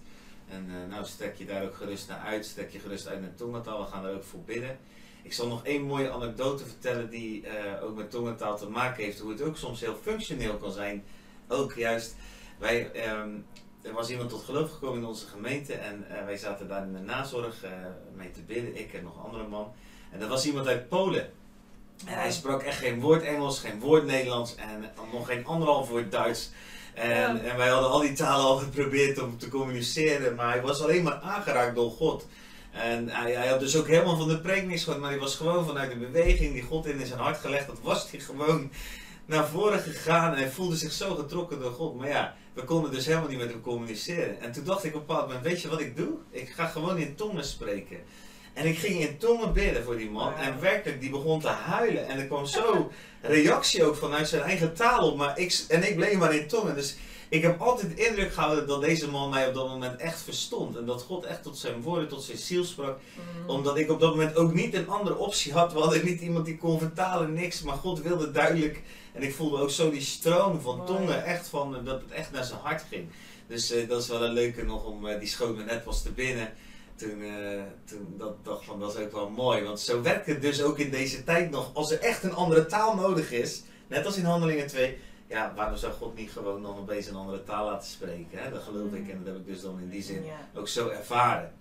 En 0.49 0.67
uh, 0.69 0.91
nou 0.91 1.05
strek 1.05 1.35
je 1.37 1.47
daar 1.47 1.65
ook 1.65 1.75
gerust 1.75 2.09
naar 2.09 2.21
uit. 2.21 2.47
Strek 2.47 2.71
je 2.71 2.79
gerust 2.79 3.07
uit 3.07 3.21
naar 3.21 3.35
tongentaal. 3.35 3.81
We 3.81 3.87
gaan 3.87 4.05
er 4.05 4.15
ook 4.15 4.25
voor 4.25 4.41
bidden. 4.41 4.79
Ik 5.23 5.33
zal 5.33 5.47
nog 5.47 5.65
één 5.65 5.83
mooie 5.83 6.11
anekdote 6.11 6.65
vertellen 6.65 7.11
die 7.11 7.43
uh, 7.43 7.83
ook 7.83 7.97
met 7.97 8.11
tongentaal 8.11 8.57
te 8.57 8.69
maken 8.69 9.05
heeft. 9.05 9.19
Hoe 9.19 9.31
het 9.31 9.43
ook 9.43 9.57
soms 9.57 9.81
heel 9.81 9.97
functioneel 10.03 10.57
kan 10.57 10.73
zijn. 10.73 11.05
Ook 11.49 11.73
juist, 11.73 12.17
wij, 12.59 13.11
um, 13.11 13.47
er 13.83 13.93
was 13.93 14.11
iemand 14.11 14.31
tot 14.31 14.43
geloof 14.43 14.71
gekomen 14.71 14.99
in 14.99 15.07
onze 15.07 15.27
gemeente. 15.27 15.75
En 15.75 16.07
wij 16.25 16.37
zaten 16.37 16.69
daar 16.69 16.83
in 16.83 16.93
de 16.93 16.99
nazorg 16.99 17.65
mee 18.15 18.31
te 18.31 18.43
bidden. 18.43 18.79
Ik 18.79 18.93
en 18.93 19.03
nog 19.03 19.17
een 19.17 19.23
andere 19.23 19.49
man. 19.49 19.73
En 20.13 20.21
dat 20.21 20.29
was 20.29 20.47
iemand 20.47 20.67
uit 20.67 20.89
Polen. 20.89 21.31
En 22.07 22.15
hij 22.19 22.33
sprak 22.33 22.63
echt 22.63 22.79
geen 22.79 23.01
woord 23.01 23.23
Engels, 23.23 23.61
geen 23.61 23.81
woord 23.81 24.05
Nederlands 24.05 24.55
en 24.55 24.91
nog 25.13 25.27
geen 25.27 25.47
anderhalf 25.47 25.89
woord 25.89 26.13
Duits. 26.13 26.51
En, 26.95 27.45
en 27.51 27.57
wij 27.57 27.69
hadden 27.69 27.91
al 27.91 28.01
die 28.01 28.13
talen 28.13 28.45
al 28.45 28.57
geprobeerd 28.57 29.23
om 29.23 29.39
te 29.39 29.49
communiceren, 29.49 30.35
maar 30.35 30.53
hij 30.53 30.63
was 30.63 30.83
alleen 30.83 31.03
maar 31.03 31.21
aangeraakt 31.21 31.75
door 31.75 31.91
God. 31.91 32.27
En 32.71 33.09
hij, 33.09 33.33
hij, 33.33 33.49
had 33.49 33.61
dus 33.61 33.77
ook 33.77 33.87
helemaal 33.87 34.17
van 34.17 34.29
de 34.29 34.41
preek 34.41 34.67
niks 34.67 34.83
gehoord, 34.83 35.01
maar 35.01 35.11
hij 35.11 35.19
was 35.19 35.37
gewoon 35.37 35.67
vanuit 35.67 35.91
de 35.91 35.97
beweging 35.97 36.53
die 36.53 36.63
God 36.63 36.87
in 36.87 37.07
zijn 37.07 37.21
hart 37.21 37.39
gelegd 37.39 37.67
had, 37.67 37.79
was 37.83 38.11
hij 38.11 38.21
gewoon 38.21 38.71
naar 39.27 39.49
voren 39.49 39.81
gegaan 39.81 40.33
en 40.33 40.39
hij 40.39 40.51
voelde 40.51 40.77
zich 40.77 40.93
zo 40.93 41.15
getrokken 41.15 41.61
door 41.61 41.73
God. 41.73 41.97
Maar 41.97 42.09
ja, 42.09 42.37
we 42.53 42.65
konden 42.65 42.91
dus 42.91 43.07
helemaal 43.07 43.29
niet 43.29 43.39
met 43.39 43.51
hem 43.51 43.61
communiceren. 43.61 44.41
En 44.41 44.53
toen 44.53 44.65
dacht 44.65 44.85
ik 44.85 44.95
op 44.95 45.01
een 45.01 45.07
bepaald 45.07 45.27
moment, 45.27 45.45
weet 45.45 45.63
je 45.63 45.69
wat 45.69 45.81
ik 45.81 45.97
doe? 45.97 46.15
Ik 46.31 46.49
ga 46.49 46.67
gewoon 46.67 46.99
in 46.99 47.15
tongen 47.15 47.45
spreken. 47.45 47.99
En 48.59 48.67
ik 48.67 48.79
ging 48.79 49.01
in 49.01 49.19
tongen 49.19 49.53
bidden 49.53 49.85
voor 49.85 49.97
die 49.97 50.11
man. 50.11 50.35
En 50.35 50.61
werkelijk, 50.61 51.01
die 51.01 51.11
begon 51.11 51.41
te 51.41 51.49
huilen. 51.49 52.09
En 52.09 52.19
er 52.19 52.27
kwam 52.27 52.47
zo 52.47 52.91
reactie 53.21 53.85
ook 53.85 53.97
vanuit 53.97 54.29
zijn 54.29 54.43
eigen 54.43 54.75
taal 54.75 55.11
op. 55.11 55.17
Maar 55.17 55.39
ik, 55.39 55.65
en 55.69 55.89
ik 55.89 55.97
bleef 55.97 56.17
maar 56.17 56.35
in 56.35 56.49
tongen. 56.49 56.75
Dus 56.75 56.97
ik 57.29 57.43
heb 57.43 57.61
altijd 57.61 57.97
de 57.97 58.07
indruk 58.07 58.33
gehouden 58.33 58.67
dat 58.67 58.81
deze 58.81 59.11
man 59.11 59.31
mij 59.31 59.49
op 59.49 59.55
dat 59.55 59.69
moment 59.69 60.01
echt 60.01 60.23
verstond. 60.23 60.77
En 60.77 60.87
dat 60.87 61.03
God 61.03 61.25
echt 61.25 61.43
tot 61.43 61.59
zijn 61.59 61.83
woorden, 61.83 62.09
tot 62.09 62.23
zijn 62.23 62.39
ziel 62.39 62.65
sprak. 62.65 62.99
Mm. 62.99 63.51
Omdat 63.51 63.79
ik 63.79 63.91
op 63.91 64.01
dat 64.01 64.11
moment 64.11 64.37
ook 64.37 64.55
niet 64.55 64.75
een 64.75 64.89
andere 64.89 65.17
optie 65.17 65.53
had. 65.53 65.73
We 65.73 65.79
hadden 65.79 66.05
niet 66.05 66.21
iemand 66.21 66.45
die 66.45 66.57
kon 66.57 66.79
vertalen, 66.79 67.33
niks. 67.33 67.63
Maar 67.63 67.77
God 67.77 68.03
wilde 68.03 68.31
duidelijk. 68.31 68.83
En 69.13 69.23
ik 69.23 69.35
voelde 69.35 69.61
ook 69.61 69.71
zo 69.71 69.91
die 69.91 70.01
stroom 70.01 70.61
van 70.61 70.87
tongen. 70.87 71.25
Echt 71.25 71.49
van, 71.49 71.85
dat 71.85 72.01
het 72.01 72.11
echt 72.11 72.33
naar 72.33 72.45
zijn 72.45 72.61
hart 72.63 72.85
ging. 72.91 73.09
Dus 73.47 73.73
uh, 73.73 73.89
dat 73.89 74.03
is 74.03 74.09
wel 74.09 74.25
een 74.25 74.33
leuke 74.33 74.65
nog 74.65 74.85
om, 74.85 75.07
uh, 75.07 75.19
die 75.19 75.29
schoot 75.29 75.57
me 75.57 75.65
net 75.65 75.85
was 75.85 76.03
te 76.03 76.11
binnen 76.11 76.53
toen, 76.99 77.21
uh, 77.21 77.63
toen 77.85 78.15
dat, 78.17 78.45
dacht 78.45 78.65
van 78.65 78.81
dat 78.81 78.95
is 78.95 79.05
ook 79.05 79.13
wel 79.13 79.31
mooi. 79.31 79.63
Want 79.63 79.81
zo 79.81 80.03
werkt 80.03 80.27
het 80.27 80.43
dus 80.43 80.63
ook 80.63 80.79
in 80.79 80.91
deze 80.91 81.25
tijd 81.25 81.51
nog. 81.51 81.75
Als 81.75 81.91
er 81.91 82.01
echt 82.01 82.23
een 82.23 82.35
andere 82.35 82.67
taal 82.67 82.95
nodig 82.95 83.33
is, 83.33 83.63
net 83.87 84.07
als 84.07 84.17
in 84.17 84.25
Handelingen 84.25 84.67
2, 84.67 84.99
ja, 85.29 85.53
waarom 85.57 85.77
zou 85.77 85.93
God 85.93 86.17
niet 86.17 86.31
gewoon 86.31 86.63
dan 86.63 86.77
opeens 86.77 87.07
een 87.07 87.15
andere 87.15 87.45
taal 87.45 87.65
laten 87.65 87.89
spreken? 87.89 88.39
Hè? 88.39 88.51
Dat 88.51 88.63
geloof 88.63 88.93
ik 88.93 89.09
en 89.09 89.19
dat 89.25 89.27
heb 89.27 89.37
ik 89.37 89.47
dus 89.47 89.61
dan 89.61 89.81
in 89.81 89.89
die 89.89 90.03
zin 90.03 90.25
ook 90.55 90.69
zo 90.69 90.89
ervaren. 90.89 91.53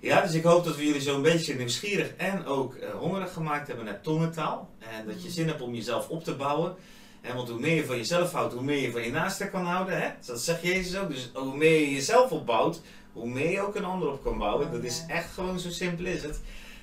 Ja, 0.00 0.20
dus 0.20 0.34
ik 0.34 0.44
hoop 0.44 0.64
dat 0.64 0.76
we 0.76 0.86
jullie 0.86 1.00
zo 1.00 1.16
een 1.16 1.22
beetje 1.22 1.54
nieuwsgierig 1.54 2.14
en 2.16 2.46
ook 2.46 2.74
uh, 2.74 2.90
hongerig 2.90 3.32
gemaakt 3.32 3.66
hebben 3.66 3.84
naar 3.84 4.00
tongentaal. 4.00 4.70
En 4.78 5.06
dat 5.06 5.22
je 5.22 5.30
zin 5.30 5.46
hebt 5.46 5.60
om 5.60 5.74
jezelf 5.74 6.08
op 6.08 6.24
te 6.24 6.34
bouwen. 6.34 6.76
En 7.20 7.36
want 7.36 7.48
hoe 7.48 7.60
meer 7.60 7.74
je 7.74 7.84
van 7.84 7.96
jezelf 7.96 8.32
houdt, 8.32 8.54
hoe 8.54 8.62
meer 8.62 8.80
je 8.80 8.90
van 8.90 9.02
je 9.02 9.10
naaste 9.10 9.48
kan 9.48 9.64
houden. 9.64 10.00
Hè? 10.00 10.08
Dat 10.26 10.40
zegt 10.40 10.62
Jezus 10.62 10.98
ook. 10.98 11.08
Dus 11.08 11.30
hoe 11.34 11.56
meer 11.56 11.80
je 11.80 11.90
jezelf 11.90 12.30
opbouwt, 12.30 12.80
hoe 13.14 13.28
meer 13.28 13.50
je 13.50 13.60
ook 13.60 13.74
een 13.74 13.84
ander 13.84 14.08
op 14.08 14.22
kan 14.22 14.38
bouwen. 14.38 14.72
Dat 14.72 14.82
is 14.82 15.04
echt 15.08 15.32
gewoon 15.32 15.58
zo 15.58 15.70
simpel 15.70 16.04
is 16.04 16.22
het. 16.22 16.40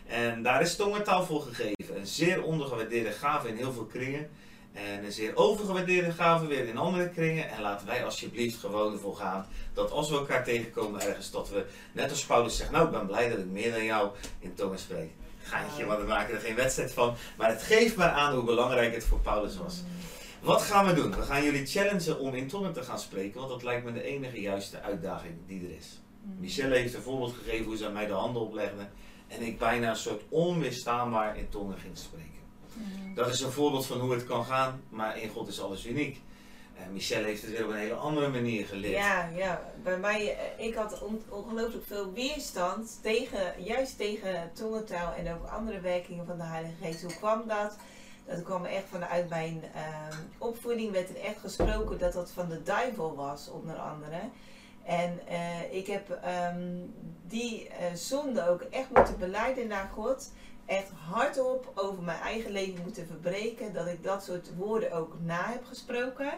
En 0.08 0.44
daar 0.44 0.62
is 0.62 0.76
tongentaal 0.76 1.26
voor 1.26 1.42
gegeven. 1.42 1.98
Een 1.98 2.08
zeer 2.08 2.44
ondergewaardeerde 2.44 3.12
gave 3.12 3.48
in 3.48 3.56
heel 3.56 3.72
veel 3.72 3.86
kringen. 3.86 4.30
En 4.74 5.06
een 5.06 5.12
zeer 5.12 5.36
overgewaardeerde 5.36 6.12
gave 6.12 6.48
weer 6.48 6.68
in 6.68 6.78
andere 6.78 7.10
kringen. 7.10 7.50
En 7.50 7.62
laten 7.62 7.88
wij 7.88 8.06
alsjeblieft 8.06 8.60
gewoon 8.60 8.94
ervoor 8.94 9.16
gaan 9.16 9.46
dat 9.74 9.92
als 9.92 10.10
we 10.10 10.16
elkaar 10.16 10.44
tegenkomen 10.44 11.02
ergens, 11.02 11.32
dat 11.32 11.50
we 11.50 11.66
net 11.92 12.10
als 12.10 12.26
Paulus 12.26 12.58
zegt, 12.58 12.72
nou 12.72 12.86
ik 12.86 12.92
ben 12.92 13.06
blij 13.06 13.30
dat 13.30 13.38
ik 13.38 13.46
meer 13.46 13.72
dan 13.72 13.84
jou 13.84 14.10
in 14.40 14.54
tongen 14.54 14.80
spreek. 14.80 15.10
Gaantje, 15.44 15.86
want 15.86 16.00
we 16.00 16.08
maken 16.08 16.34
er 16.34 16.40
geen 16.40 16.56
wedstrijd 16.56 16.94
van. 16.94 17.16
Maar 17.38 17.50
het 17.50 17.64
geeft 17.64 17.96
maar 17.96 18.12
aan 18.12 18.34
hoe 18.34 18.44
belangrijk 18.44 18.94
het 18.94 19.03
voor 19.03 19.20
Paulus 19.20 19.58
was. 19.58 19.84
Wat 20.40 20.62
gaan 20.62 20.86
we 20.86 20.94
doen? 20.94 21.16
We 21.16 21.22
gaan 21.22 21.44
jullie 21.44 21.66
challengen 21.66 22.20
om 22.20 22.34
in 22.34 22.48
tongen 22.48 22.74
te 22.74 22.84
gaan 22.84 23.00
spreken, 23.00 23.40
want 23.40 23.51
dat 23.51 23.64
lijkt 23.64 23.86
me 23.86 23.94
de 23.94 24.03
enige 24.03 24.42
juiste 24.42 24.82
uitdaging 24.82 25.34
die 25.48 25.66
er 25.66 25.75
is. 25.75 26.00
Michelle 26.22 26.75
heeft 26.75 26.94
een 26.94 27.01
voorbeeld 27.01 27.34
gegeven 27.34 27.66
hoe 27.66 27.77
ze 27.77 27.86
aan 27.86 27.94
mij 27.94 28.05
de 28.05 28.14
handen 28.14 28.42
oplegde. 28.42 28.88
En 29.27 29.42
ik 29.42 29.60
bijna 29.60 29.90
een 29.90 29.96
soort 29.96 30.22
onweerstaanbaar 30.29 31.38
in 31.38 31.50
tongen 31.50 31.77
ging 31.77 31.98
spreken. 31.98 32.29
Mhm. 32.74 33.14
Dat 33.14 33.27
is 33.27 33.42
een 33.42 33.51
voorbeeld 33.51 33.86
van 33.86 34.00
hoe 34.00 34.14
het 34.14 34.25
kan 34.25 34.46
gaan, 34.46 34.81
maar 34.90 35.22
in 35.22 35.29
God 35.29 35.48
is 35.48 35.62
alles 35.62 35.86
uniek. 35.86 36.22
En 36.86 36.94
Michelle 36.94 37.25
heeft 37.25 37.42
het 37.42 37.51
weer 37.51 37.66
op 37.66 37.72
een 37.72 37.77
hele 37.77 37.94
andere 37.94 38.29
manier 38.29 38.66
geleerd. 38.66 38.94
Ja, 38.94 39.29
ja. 39.36 39.62
bij 39.84 39.98
mij, 39.98 40.38
eh, 40.38 40.66
ik 40.66 40.75
had 40.75 41.03
ongelooflijk 41.29 41.86
veel 41.86 42.14
weerstand 42.14 43.00
tegen, 43.01 43.64
juist 43.64 43.98
tegen 43.98 44.51
tongentaal 44.53 45.14
en 45.14 45.34
ook 45.34 45.48
andere 45.50 45.79
werkingen 45.79 46.25
van 46.25 46.38
de 46.38 46.44
Heilige 46.44 46.74
Geest. 46.81 47.01
Hoe 47.01 47.16
kwam 47.16 47.48
dat? 47.48 47.77
Dat 48.25 48.44
kwam 48.44 48.66
echt 48.66 48.86
vanuit 48.90 49.29
mijn 49.29 49.64
uh, 49.75 50.18
opvoeding, 50.38 50.92
werd 50.92 51.10
er 51.10 51.22
echt 51.22 51.40
gesproken 51.40 51.98
dat 51.98 52.14
dat 52.14 52.31
van 52.31 52.50
de 52.50 52.64
duivel 52.64 53.16
was, 53.16 53.50
onder 53.50 53.75
andere. 53.75 54.20
En 54.92 55.20
uh, 55.30 55.74
ik 55.74 55.88
heb 55.88 56.20
um, 56.54 56.94
die 57.27 57.68
uh, 57.68 57.94
zonde 57.94 58.48
ook 58.48 58.62
echt 58.62 58.90
moeten 58.94 59.20
beleiden 59.20 59.68
naar 59.68 59.90
God. 59.94 60.32
Echt 60.66 60.90
hardop 61.10 61.72
over 61.75 62.04
mijn 62.04 62.20
eigen 62.20 62.51
leven 62.51 62.84
moeten 62.84 63.08
verbreken. 63.08 63.74
Dat 63.74 63.88
ik 63.88 64.04
dat 64.04 64.24
soort 64.24 64.56
woorden 64.56 64.92
ook 64.92 65.16
na 65.20 65.50
heb 65.50 65.66
gesproken. 65.66 66.32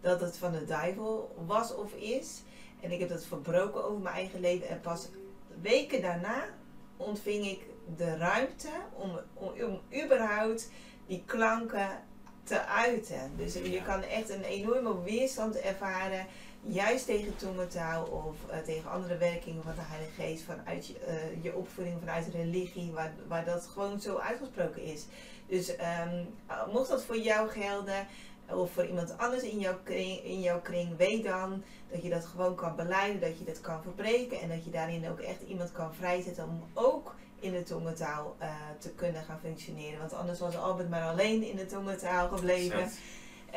Dat 0.00 0.20
het 0.20 0.38
van 0.38 0.52
de 0.52 0.64
duivel 0.64 1.36
was 1.46 1.74
of 1.74 1.92
is. 1.92 2.42
En 2.80 2.90
ik 2.90 3.00
heb 3.00 3.08
dat 3.08 3.24
verbroken 3.24 3.84
over 3.84 4.02
mijn 4.02 4.14
eigen 4.14 4.40
leven. 4.40 4.68
En 4.68 4.80
pas 4.80 5.08
weken 5.60 6.02
daarna 6.02 6.44
ontving 6.96 7.46
ik 7.46 7.60
de 7.96 8.16
ruimte 8.16 8.70
om, 8.92 9.20
om 9.34 9.80
überhaupt 10.04 10.70
die 11.06 11.22
klanken 11.26 12.02
te 12.46 12.66
uiten. 12.66 13.30
Dus 13.36 13.54
je 13.54 13.82
kan 13.82 14.02
echt 14.02 14.30
een 14.30 14.42
enorme 14.42 15.02
weerstand 15.02 15.60
ervaren 15.60 16.26
juist 16.62 17.06
tegen 17.06 17.36
tongentaal 17.36 18.04
of 18.04 18.36
uh, 18.50 18.58
tegen 18.58 18.90
andere 18.90 19.16
werkingen 19.16 19.62
van 19.62 19.74
de 19.74 19.80
Heilige 19.80 20.22
Geest, 20.22 20.44
vanuit 20.44 20.86
je, 20.86 20.94
uh, 21.08 21.44
je 21.44 21.54
opvoeding, 21.54 21.98
vanuit 21.98 22.28
religie, 22.32 22.92
waar, 22.92 23.12
waar 23.28 23.44
dat 23.44 23.66
gewoon 23.66 24.00
zo 24.00 24.16
uitgesproken 24.16 24.82
is. 24.82 25.06
Dus 25.46 25.70
um, 25.70 26.34
mocht 26.72 26.88
dat 26.88 27.04
voor 27.04 27.18
jou 27.18 27.48
gelden, 27.48 28.06
of 28.50 28.70
voor 28.72 28.86
iemand 28.86 29.18
anders 29.18 29.42
in 29.42 29.58
jouw, 29.58 29.78
kring, 29.82 30.24
in 30.24 30.40
jouw 30.40 30.60
kring, 30.60 30.96
weet 30.96 31.24
dan 31.24 31.62
dat 31.90 32.02
je 32.02 32.08
dat 32.08 32.24
gewoon 32.24 32.54
kan 32.54 32.76
beleiden, 32.76 33.20
dat 33.20 33.38
je 33.38 33.44
dat 33.44 33.60
kan 33.60 33.82
verbreken 33.82 34.40
en 34.40 34.48
dat 34.48 34.64
je 34.64 34.70
daarin 34.70 35.08
ook 35.08 35.20
echt 35.20 35.42
iemand 35.48 35.72
kan 35.72 35.94
vrijzetten 35.94 36.44
om 36.44 36.62
ook 36.74 37.14
in 37.46 37.52
de 37.52 37.62
tongentaal 37.62 38.36
uh, 38.40 38.48
te 38.78 38.90
kunnen 38.90 39.24
gaan 39.24 39.40
functioneren. 39.40 39.98
Want 39.98 40.12
anders 40.12 40.38
was 40.38 40.56
Albert 40.56 40.88
maar 40.88 41.08
alleen 41.08 41.42
in 41.42 41.56
de 41.56 41.66
tongentaal 41.66 42.28
gebleven 42.28 42.90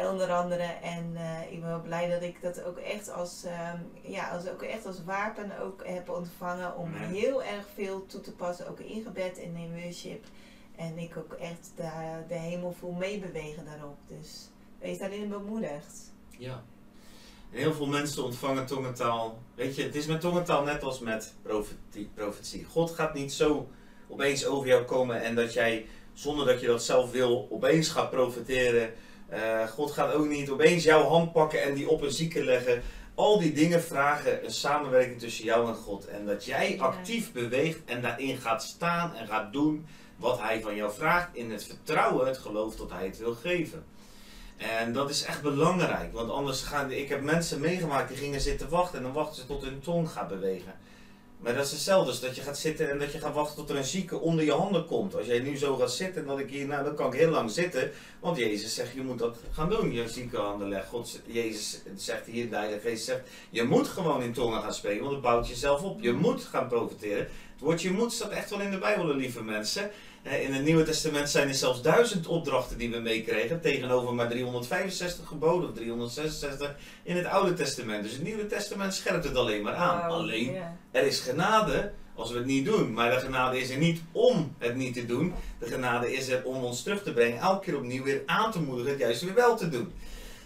onder 0.07 0.31
andere. 0.31 0.63
En 0.63 1.11
uh, 1.13 1.51
ik 1.51 1.59
ben 1.59 1.69
wel 1.69 1.81
blij 1.81 2.09
dat 2.09 2.21
ik 2.21 2.41
dat 2.41 2.63
ook 2.63 2.77
echt 2.77 3.11
als, 3.11 3.45
um, 3.45 4.11
ja, 4.11 4.29
als, 4.29 4.47
ook 4.47 4.61
echt 4.61 4.85
als 4.85 5.03
wapen 5.03 5.59
ook 5.59 5.87
heb 5.87 6.09
ontvangen 6.09 6.77
om 6.77 6.93
heel 6.93 7.43
erg 7.43 7.65
veel 7.73 8.05
toe 8.05 8.21
te 8.21 8.31
passen, 8.31 8.69
ook 8.69 8.79
in 8.79 9.03
gebed 9.03 9.39
en 9.39 9.55
in 9.55 9.81
worship. 9.81 10.25
En 10.75 10.97
ik 10.97 11.17
ook 11.17 11.33
echt 11.33 11.71
de, 11.75 11.89
de 12.27 12.33
hemel 12.33 12.71
voel 12.79 12.91
meebewegen 12.91 13.65
daarop. 13.65 13.97
Dus 14.07 14.49
wees 14.79 14.97
daarin 14.97 15.29
bemoedigd. 15.29 16.13
Ja. 16.37 16.63
heel 17.49 17.73
veel 17.73 17.87
mensen 17.87 18.23
ontvangen 18.23 18.65
tongentaal. 18.65 19.39
Weet 19.55 19.75
je, 19.75 19.83
het 19.83 19.95
is 19.95 20.05
met 20.05 20.21
tongentaal 20.21 20.63
net 20.63 20.83
als 20.83 20.99
met 20.99 21.33
profetie. 22.15 22.65
God 22.65 22.91
gaat 22.91 23.13
niet 23.13 23.33
zo 23.33 23.67
opeens 24.09 24.45
over 24.45 24.67
jou 24.67 24.83
komen 24.83 25.21
en 25.21 25.35
dat 25.35 25.53
jij, 25.53 25.85
zonder 26.13 26.45
dat 26.45 26.61
je 26.61 26.67
dat 26.67 26.83
zelf 26.83 27.11
wil, 27.11 27.47
opeens 27.51 27.89
gaat 27.89 28.09
profiteren 28.09 28.93
uh, 29.33 29.67
God 29.67 29.91
gaat 29.91 30.13
ook 30.13 30.27
niet 30.27 30.49
opeens 30.49 30.83
jouw 30.83 31.03
hand 31.03 31.31
pakken 31.31 31.63
en 31.63 31.73
die 31.73 31.89
op 31.89 32.01
een 32.01 32.11
zieke 32.11 32.43
leggen. 32.43 32.81
Al 33.15 33.39
die 33.39 33.53
dingen 33.53 33.81
vragen 33.81 34.45
een 34.45 34.51
samenwerking 34.51 35.19
tussen 35.19 35.45
jou 35.45 35.67
en 35.67 35.75
God. 35.75 36.07
En 36.07 36.25
dat 36.25 36.45
jij 36.45 36.79
actief 36.79 37.31
beweegt 37.31 37.79
en 37.85 38.01
daarin 38.01 38.37
gaat 38.37 38.63
staan 38.63 39.15
en 39.15 39.27
gaat 39.27 39.53
doen 39.53 39.87
wat 40.15 40.39
Hij 40.39 40.61
van 40.61 40.75
jou 40.75 40.91
vraagt. 40.93 41.29
In 41.31 41.51
het 41.51 41.63
vertrouwen, 41.63 42.27
het 42.27 42.37
geloof 42.37 42.75
dat 42.75 42.89
Hij 42.91 43.05
het 43.05 43.17
wil 43.17 43.33
geven. 43.33 43.85
En 44.57 44.93
dat 44.93 45.09
is 45.09 45.23
echt 45.23 45.41
belangrijk. 45.41 46.13
Want 46.13 46.31
anders 46.31 46.61
gaan. 46.61 46.91
Ik 46.91 47.09
heb 47.09 47.21
mensen 47.21 47.59
meegemaakt 47.59 48.07
die 48.07 48.17
gingen 48.17 48.41
zitten 48.41 48.69
wachten 48.69 48.97
en 48.97 49.03
dan 49.03 49.13
wachten 49.13 49.35
ze 49.35 49.47
tot 49.47 49.63
hun 49.63 49.79
tong 49.79 50.09
gaat 50.09 50.27
bewegen. 50.27 50.73
Maar 51.39 51.53
dat 51.53 51.65
is 51.65 51.71
hetzelfde, 51.71 52.27
dat 52.27 52.35
je 52.35 52.41
gaat 52.41 52.57
zitten 52.57 52.89
en 52.89 52.99
dat 52.99 53.11
je 53.11 53.19
gaat 53.19 53.33
wachten 53.33 53.55
tot 53.55 53.69
er 53.69 53.75
een 53.75 53.83
zieke 53.83 54.19
onder 54.19 54.45
je 54.45 54.51
handen 54.51 54.85
komt. 54.85 55.15
Als 55.15 55.25
jij 55.25 55.39
nu 55.39 55.57
zo 55.57 55.75
gaat 55.75 55.91
zitten, 55.91 56.25
dan, 56.25 56.39
ik 56.39 56.49
hier, 56.49 56.65
nou, 56.65 56.83
dan 56.83 56.95
kan 56.95 57.13
ik 57.13 57.19
heel 57.19 57.29
lang 57.29 57.51
zitten. 57.51 57.91
Want 58.19 58.37
Jezus 58.37 58.75
zegt, 58.75 58.93
je 58.93 59.01
moet 59.01 59.19
dat 59.19 59.37
gaan 59.51 59.69
doen, 59.69 59.91
je 59.91 60.09
zieke 60.09 60.37
handen 60.37 60.69
leggen. 60.69 60.89
God, 60.89 61.19
Jezus 61.25 61.81
zegt 61.95 62.25
hier, 62.25 62.49
de 62.49 62.55
Heilige 62.55 62.89
Geest 62.89 63.05
zegt, 63.05 63.21
je 63.49 63.63
moet 63.63 63.87
gewoon 63.87 64.21
in 64.21 64.33
tongen 64.33 64.61
gaan 64.61 64.73
spreken, 64.73 65.01
want 65.01 65.13
het 65.13 65.21
bouwt 65.21 65.47
jezelf 65.47 65.81
op. 65.81 66.01
Je 66.01 66.11
moet 66.11 66.43
gaan 66.43 66.67
profiteren. 66.67 67.27
Het 67.59 67.67
woordje 67.67 67.91
moed 67.91 68.13
staat 68.13 68.31
echt 68.31 68.49
wel 68.49 68.61
in 68.61 68.71
de 68.71 68.77
Bijbel, 68.77 69.15
lieve 69.15 69.43
mensen. 69.43 69.91
In 70.23 70.53
het 70.53 70.63
Nieuwe 70.63 70.83
Testament 70.83 71.29
zijn 71.29 71.47
er 71.47 71.53
zelfs 71.53 71.81
duizend 71.81 72.27
opdrachten 72.27 72.77
die 72.77 72.89
we 72.89 72.99
meekregen, 72.99 73.61
tegenover 73.61 74.13
maar 74.13 74.29
365 74.29 75.27
geboden 75.27 75.69
of 75.69 75.75
366 75.75 76.75
in 77.03 77.15
het 77.15 77.25
Oude 77.25 77.53
Testament. 77.53 78.03
Dus 78.03 78.11
het 78.11 78.23
Nieuwe 78.23 78.47
Testament 78.47 78.93
scherpt 78.93 79.23
het 79.23 79.35
alleen 79.35 79.61
maar 79.61 79.75
aan. 79.75 79.97
Wauw, 79.97 80.11
Alleen, 80.11 80.55
er 80.91 81.03
is 81.03 81.19
genade 81.19 81.91
als 82.15 82.31
we 82.31 82.37
het 82.37 82.45
niet 82.45 82.65
doen. 82.65 82.93
Maar 82.93 83.11
de 83.11 83.19
genade 83.19 83.59
is 83.59 83.69
er 83.69 83.77
niet 83.77 84.01
om 84.11 84.55
het 84.57 84.75
niet 84.75 84.93
te 84.93 85.05
doen. 85.05 85.33
De 85.59 85.65
genade 85.65 86.13
is 86.13 86.29
er 86.29 86.43
om 86.43 86.63
ons 86.63 86.83
terug 86.83 87.03
te 87.03 87.13
brengen, 87.13 87.39
elke 87.39 87.65
keer 87.65 87.77
opnieuw 87.77 88.03
weer 88.03 88.21
aan 88.25 88.51
te 88.51 88.61
moedigen 88.61 88.91
het 88.91 88.99
juist 88.99 89.21
weer 89.21 89.33
wel 89.33 89.57
te 89.57 89.69
doen. 89.69 89.91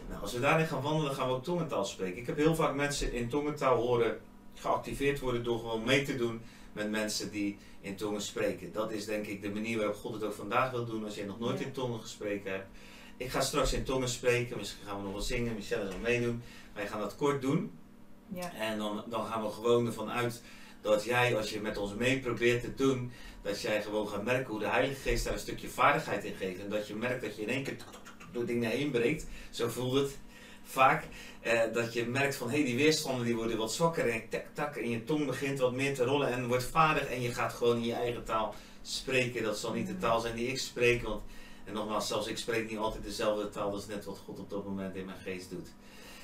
Nou, 0.09 0.21
als 0.21 0.33
we 0.33 0.39
daarin 0.39 0.67
gaan 0.67 0.81
wandelen, 0.81 1.15
gaan 1.15 1.27
we 1.27 1.33
ook 1.33 1.43
tongentaal 1.43 1.85
spreken. 1.85 2.17
Ik 2.17 2.27
heb 2.27 2.37
heel 2.37 2.55
vaak 2.55 2.75
mensen 2.75 3.13
in 3.13 3.29
tongentaal 3.29 3.75
horen 3.75 4.17
geactiveerd 4.55 5.19
worden 5.19 5.43
door 5.43 5.59
gewoon 5.59 5.83
mee 5.83 6.03
te 6.03 6.15
doen 6.15 6.41
met 6.73 6.91
mensen 6.91 7.31
die 7.31 7.57
in 7.83 7.95
tongen 7.95 8.21
spreken. 8.21 8.71
Dat 8.71 8.91
is 8.91 9.05
denk 9.05 9.25
ik 9.25 9.41
de 9.41 9.49
manier 9.49 9.77
waarop 9.77 9.95
God 9.95 10.13
het 10.13 10.23
ook 10.23 10.33
vandaag 10.33 10.71
wil 10.71 10.85
doen 10.85 11.03
als 11.03 11.15
je 11.15 11.25
nog 11.25 11.39
nooit 11.39 11.59
Ja. 11.59 11.65
in 11.65 11.71
tongen 11.71 11.99
gesproken 11.99 12.51
hebt. 12.51 12.67
Ik 13.17 13.29
ga 13.29 13.41
straks 13.41 13.73
in 13.73 13.83
tongen 13.83 14.09
spreken, 14.09 14.57
misschien 14.57 14.85
gaan 14.85 14.97
we 14.97 15.03
nog 15.03 15.11
wel 15.11 15.21
zingen, 15.21 15.55
Michelle 15.55 15.91
zal 15.91 15.99
meedoen. 15.99 16.41
Wij 16.73 16.87
gaan 16.87 16.99
dat 16.99 17.15
kort 17.15 17.41
doen. 17.41 17.71
Ja. 18.27 18.53
En 18.53 18.77
dan, 18.77 19.03
dan 19.09 19.25
gaan 19.25 19.43
we 19.43 19.49
gewoon 19.49 19.85
ervan 19.85 20.09
uit 20.11 20.41
dat 20.81 21.03
jij, 21.03 21.37
als 21.37 21.49
je 21.49 21.61
met 21.61 21.77
ons 21.77 21.93
mee 21.95 22.19
probeert 22.19 22.61
te 22.61 22.73
doen, 22.75 23.11
dat 23.41 23.61
jij 23.61 23.81
gewoon 23.81 24.07
gaat 24.07 24.23
merken 24.23 24.49
hoe 24.51 24.59
de 24.59 24.67
Heilige 24.67 25.01
Geest 25.01 25.23
daar 25.23 25.33
een 25.33 25.39
stukje 25.39 25.69
vaardigheid 25.69 26.23
in 26.23 26.35
geeft. 26.35 26.59
En 26.59 26.69
dat 26.69 26.87
je 26.87 26.95
merkt 26.95 27.21
dat 27.21 27.35
je 27.35 27.41
in 27.41 27.49
één 27.49 27.63
keer 27.63 27.77
door 28.31 28.45
dingen 28.45 28.69
heen 28.69 28.91
breekt. 28.91 29.25
Zo 29.49 29.67
voelt 29.69 29.93
het 29.93 30.17
vaak. 30.63 31.03
Eh, 31.41 31.61
dat 31.73 31.93
je 31.93 32.05
merkt 32.05 32.35
van, 32.35 32.49
hé, 32.49 32.55
hey, 32.55 32.65
die 32.65 32.75
weerstanden 32.75 33.25
die 33.25 33.35
worden 33.35 33.57
wat 33.57 33.73
zwakker. 33.73 34.09
En 34.09 34.29
tak, 34.29 34.45
tak, 34.53 34.75
en 34.75 34.89
je 34.89 35.03
tong 35.03 35.25
begint 35.25 35.59
wat 35.59 35.73
meer 35.73 35.93
te 35.93 36.03
rollen 36.03 36.31
en 36.31 36.47
wordt 36.47 36.63
vaardig. 36.63 37.05
En 37.05 37.21
je 37.21 37.33
gaat 37.33 37.53
gewoon 37.53 37.75
in 37.75 37.85
je 37.85 37.93
eigen 37.93 38.23
taal 38.23 38.55
spreken. 38.81 39.43
Dat 39.43 39.57
zal 39.57 39.73
niet 39.73 39.87
de 39.87 39.97
taal 39.97 40.19
zijn 40.19 40.35
die 40.35 40.47
ik 40.47 40.59
spreek. 40.59 41.03
Want, 41.03 41.21
en 41.65 41.73
nogmaals, 41.73 42.07
zelfs 42.07 42.27
ik 42.27 42.37
spreek 42.37 42.69
niet 42.69 42.79
altijd 42.79 43.03
dezelfde 43.03 43.49
taal. 43.49 43.71
Dat 43.71 43.81
is 43.81 43.87
net 43.87 44.05
wat 44.05 44.21
God 44.25 44.39
op 44.39 44.49
dat 44.49 44.65
moment 44.65 44.95
in 44.95 45.05
mijn 45.05 45.19
geest 45.23 45.49
doet. 45.49 45.67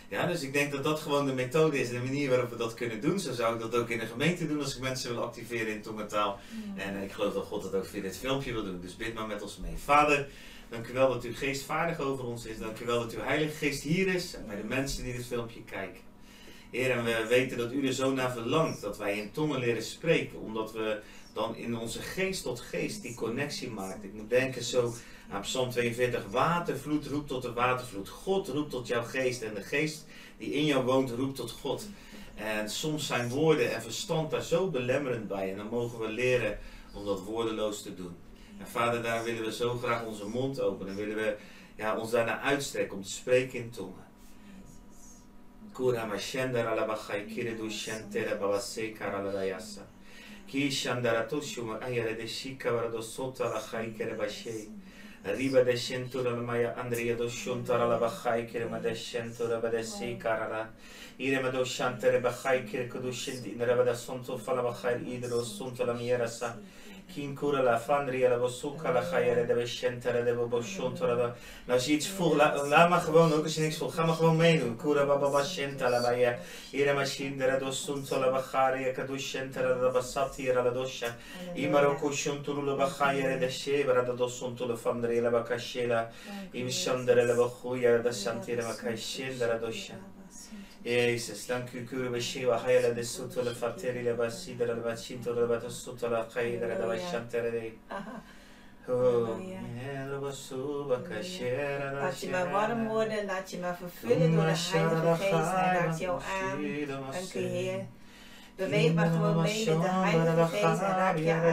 Ja, 0.10 0.26
dus 0.26 0.42
ik 0.42 0.54
denk 0.54 0.72
dat 0.72 0.84
dat 0.84 1.00
gewoon 1.00 1.26
de 1.26 1.34
methode 1.34 1.80
is, 1.80 1.90
de 1.90 2.00
manier 2.00 2.30
waarop 2.30 2.50
we 2.50 2.56
dat 2.56 2.74
kunnen 2.74 3.02
doen. 3.02 3.20
Zo 3.20 3.34
zou 3.34 3.56
ik 3.56 3.62
dat 3.62 3.76
ook 3.76 3.90
in 3.90 4.00
de 4.00 4.06
gemeente 4.06 4.48
doen 4.48 4.60
als 4.62 4.76
ik 4.76 4.82
mensen 4.82 5.14
wil 5.14 5.24
activeren 5.24 5.74
in 5.74 5.82
tongentaal. 5.82 6.40
En 6.76 6.96
eh, 6.96 7.04
ik 7.04 7.12
geloof 7.12 7.34
dat 7.34 7.46
God 7.46 7.62
dat 7.62 7.74
ook 7.74 7.86
via 7.86 8.02
dit 8.02 8.18
filmpje 8.18 8.54
wil 8.54 8.64
doen. 8.64 8.82
Dus 8.82 8.96
bid 8.96 9.14
maar 9.14 9.28
met 9.28 9.42
ons 9.42 9.58
mee. 9.58 9.78
Vader, 9.78 10.28
dank 10.70 10.88
u 10.88 10.94
wel 10.94 11.10
dat 11.10 11.24
uw 11.24 11.36
geest 11.36 11.64
vaardig 11.64 12.00
over 12.00 12.26
ons 12.26 12.46
is. 12.46 12.58
Dank 12.58 12.80
u 12.80 12.86
wel 12.86 13.00
dat 13.00 13.14
uw 13.14 13.22
Heilige 13.22 13.56
Geest 13.56 13.84
hier 13.84 14.08
is 14.08 14.34
en 14.34 14.48
bij 14.48 14.56
de 14.56 14.64
mensen 14.64 15.04
die 15.04 15.14
dit 15.16 15.26
filmpje 15.26 15.64
kijken. 15.64 16.02
Heer, 16.72 16.92
en 16.92 17.04
we 17.04 17.26
weten 17.30 17.58
dat 17.58 17.72
u 17.72 17.88
er 17.88 17.94
zo 17.94 18.12
naar 18.12 18.32
verlangt 18.32 18.82
dat 18.82 18.98
wij 18.98 19.18
in 19.18 19.32
tongen 19.32 19.60
leren 19.60 19.84
spreken. 19.84 20.40
Omdat 20.40 20.72
we 20.72 21.02
dan 21.34 21.56
in 21.56 21.78
onze 21.78 22.02
geest 22.02 22.44
tot 22.44 22.60
geest 22.60 23.02
die 23.02 23.16
connectie 23.16 23.70
maken. 23.70 24.04
Ik 24.04 24.14
moet 24.14 24.30
denken 24.30 24.64
zo 24.64 24.94
aan 25.30 25.42
Psalm 25.42 25.70
42. 25.70 26.26
Watervloed 26.30 27.08
roept 27.08 27.28
tot 27.28 27.42
de 27.42 27.54
watervloed. 27.54 28.10
God 28.10 28.48
roept 28.48 28.70
tot 28.70 28.88
jouw 28.88 29.04
geest. 29.04 29.42
En 29.42 29.54
de 29.54 29.62
geest 29.62 30.06
die 30.38 30.54
in 30.54 30.66
jou 30.66 30.86
woont 30.86 31.10
roept 31.10 31.36
tot 31.36 31.52
God. 31.52 31.88
En 32.36 32.70
soms 32.70 33.08
zijn 33.08 33.30
woorden 33.30 33.74
en 33.74 33.82
verstand 33.82 34.32
daar 34.32 34.44
zo 34.44 34.70
belemmerend 34.70 35.28
bij. 35.28 35.52
En 35.52 35.58
dan 35.58 35.68
mogen 35.68 36.00
we 36.00 36.08
leren 36.08 36.60
om 36.94 37.06
dat 37.06 37.24
woordeloos 37.24 37.82
te 37.82 37.96
doen. 37.96 38.16
En 38.60 38.68
vader, 38.68 39.02
daar 39.02 39.24
willen 39.24 39.44
we 39.44 39.54
zo 39.54 39.78
graag 39.78 40.06
onze 40.06 40.28
mond 40.28 40.62
openen. 40.62 40.96
Willen 40.96 41.16
we 41.16 41.38
ja, 41.76 41.98
ons 41.98 42.12
daarna 42.12 42.40
uitstrekken 42.40 42.98
om 42.98 43.04
te 43.04 43.10
spreken 43.10 43.60
in 43.60 43.70
tongen. 43.70 44.08
Kura 45.74 46.06
mashendar 46.06 46.68
alabachai 46.68 47.26
kiredu 47.26 47.70
shentere 47.70 48.36
babase 48.36 48.92
karaladayasa. 48.92 49.82
Ki 50.48 50.72
shandaratoshum 50.72 51.78
ayare 51.80 52.16
de 52.18 52.28
shika 52.28 52.72
varado 52.72 53.02
sota 53.02 53.50
la 53.50 53.62
chai 53.62 53.94
kere 53.98 54.16
bashe. 54.16 54.68
Riba 55.24 55.64
de 55.64 55.78
shentura 55.78 56.32
la 56.32 56.42
maya 56.42 56.74
andria 56.76 57.16
do 57.16 57.30
shuntara 57.30 57.88
la 57.88 58.00
bachai 58.00 58.52
kere 58.52 58.70
ma 58.70 58.80
de 58.80 58.92
shentura 58.92 59.62
ba 59.62 59.70
de 59.70 59.84
se 59.84 60.18
karala. 60.18 60.68
Ire 61.20 61.42
ma 61.42 61.50
do 61.50 61.64
shantere 61.64 62.22
kudu 62.90 63.10
idro 65.06 65.44
la. 65.86 65.96
Kin 66.44 66.79
kura 67.36 67.62
la 67.62 67.78
fandria 67.78 68.30
la 68.30 68.38
bosuka 68.38 68.92
la 68.92 69.02
chayere 69.02 69.46
de 69.46 69.54
beshentere 69.54 70.24
de 70.24 70.34
boboshontara 70.34 71.16
da. 71.16 71.36
Nou, 71.66 71.78
als 71.78 71.86
je 71.86 71.94
iets 71.94 72.08
voelt, 72.08 72.36
la- 72.36 72.68
laat 72.68 72.90
maar 72.90 73.00
gewoon, 73.02 73.34
ook 73.34 73.44
als 73.44 73.56
je 73.56 73.62
niks 73.62 73.78
voelt, 73.78 73.94
ga 73.94 74.06
maar 74.06 74.16
gewoon 74.16 74.36
meedoen. 74.36 74.76
Kura 74.76 75.06
baba 75.06 75.30
bashenta 75.30 75.90
la 75.90 76.02
baya. 76.02 76.38
Ire 76.72 76.94
ma 76.94 77.06
shindera 77.06 77.58
do 77.58 77.72
sunto 77.72 78.20
la 78.20 78.30
bachari, 78.30 78.92
kadushentera 78.94 79.76
la 79.76 79.90
basati 79.90 80.44
la 80.54 80.70
dosha. 80.72 81.16
Imaroko 81.56 82.12
shunturu 82.12 82.64
la 82.66 82.76
bachayere 82.76 83.38
de 83.40 83.50
shebra 83.50 84.02
da 84.04 84.14
dosunto 84.14 84.66
la 84.68 84.76
fandria 84.76 85.22
la 85.22 85.30
bakashela. 85.30 86.10
Im 86.52 86.68
shandere 86.70 87.26
la 87.26 87.34
bachuya 87.34 88.02
da 90.90 91.08
shantira 91.08 91.12
bakashendera 91.12 91.20
dosha. 91.20 91.20
Jezus, 91.20 91.48
dank 91.48 91.74
u, 91.74 91.86
Kura 91.90 92.10
Beshewa, 92.10 92.58
Hayala 92.58 92.96
de 92.96 93.04
Soto, 93.04 93.44
la 93.44 93.54
Fateri, 93.54 94.04
la 94.04 94.14
Basidera, 94.14 94.74
la 94.76 94.82
Bachinto, 94.82 95.34
la 95.34 95.46
Batasoto, 95.46 96.10
la 96.10 96.26
Kaidera, 96.26 96.80
la 96.80 96.86
Bashantere 96.86 97.52
de. 97.52 97.74
Oh, 98.88 98.94
Halleluja. 98.94 99.62
la 100.10 100.20
Basuba, 100.20 101.04
Kashera, 101.04 101.94
la 101.94 102.00
Laat 102.02 102.20
je 102.20 102.30
maar 102.30 102.52
warm 102.52 102.88
worden, 102.88 103.26
laat 103.26 103.52
je 103.52 103.58
maar 103.58 103.76
vervullen 103.76 104.32
door 104.32 104.46
de 104.46 104.54
Heilige 104.56 105.16
Geest. 105.16 105.52
Hij 105.52 105.80
raakt 105.80 106.00
jou 106.00 106.22
aan. 106.22 106.62
Dank 107.12 107.34
u, 107.34 107.40
Heer. 107.40 107.86
Beweeg 108.60 108.94
maar 108.94 109.10
gewoon 109.10 109.42
mee 109.42 109.66
met 109.66 109.82
de 109.82 109.88
Heilige 109.90 110.48
Geest. 110.48 110.80
Hij 110.80 110.90
raakt 110.90 111.20
je 111.20 111.34
aan. 111.34 111.46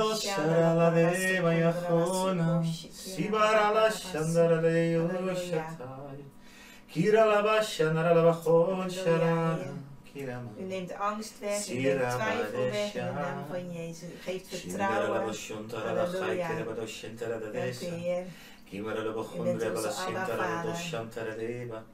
U 10.58 10.62
neemt 10.64 10.92
angst 10.94 11.38
weg, 11.40 11.68
u 11.70 11.74
neemt 11.74 12.10
twijfel 12.10 12.64
weg 12.70 12.94
in 12.94 13.04
de 13.04 13.12
naam 13.12 13.44
van 13.50 13.72
Jezus. 13.72 14.02
U 14.02 14.18
geeft 14.22 14.46
vertrouwen. 14.48 15.20
Halleluja. 16.20 16.48
Dank 17.52 17.80
u, 17.80 17.86
Heer. 17.86 18.24
Kimara 18.70 19.02
la 19.04 19.10
U 19.10 19.14
bachondre 19.14 19.58
bent 19.58 19.74
ba 19.74 19.80
la 19.80 19.88
onze 19.88 20.02
shintara 20.02 20.62
doshantara 20.64 21.34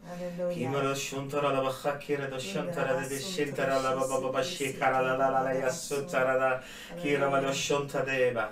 Halleluja. 0.08 0.54
Kimara 0.54 0.94
shontara 0.94 1.52
la 1.52 1.62
bachakira 1.62 2.26
doshantara 2.30 2.92
da 3.00 3.08
deshintara 3.08 3.82
la 3.82 3.94
baba 3.96 4.42
shikara 4.42 5.00
la 5.00 5.16
la 5.16 5.42
la 5.42 5.52
yasutara 5.54 6.34
la 6.38 6.60
Kira 7.00 7.30
ma 7.30 7.40
doshonta 7.40 8.04
deba 8.04 8.46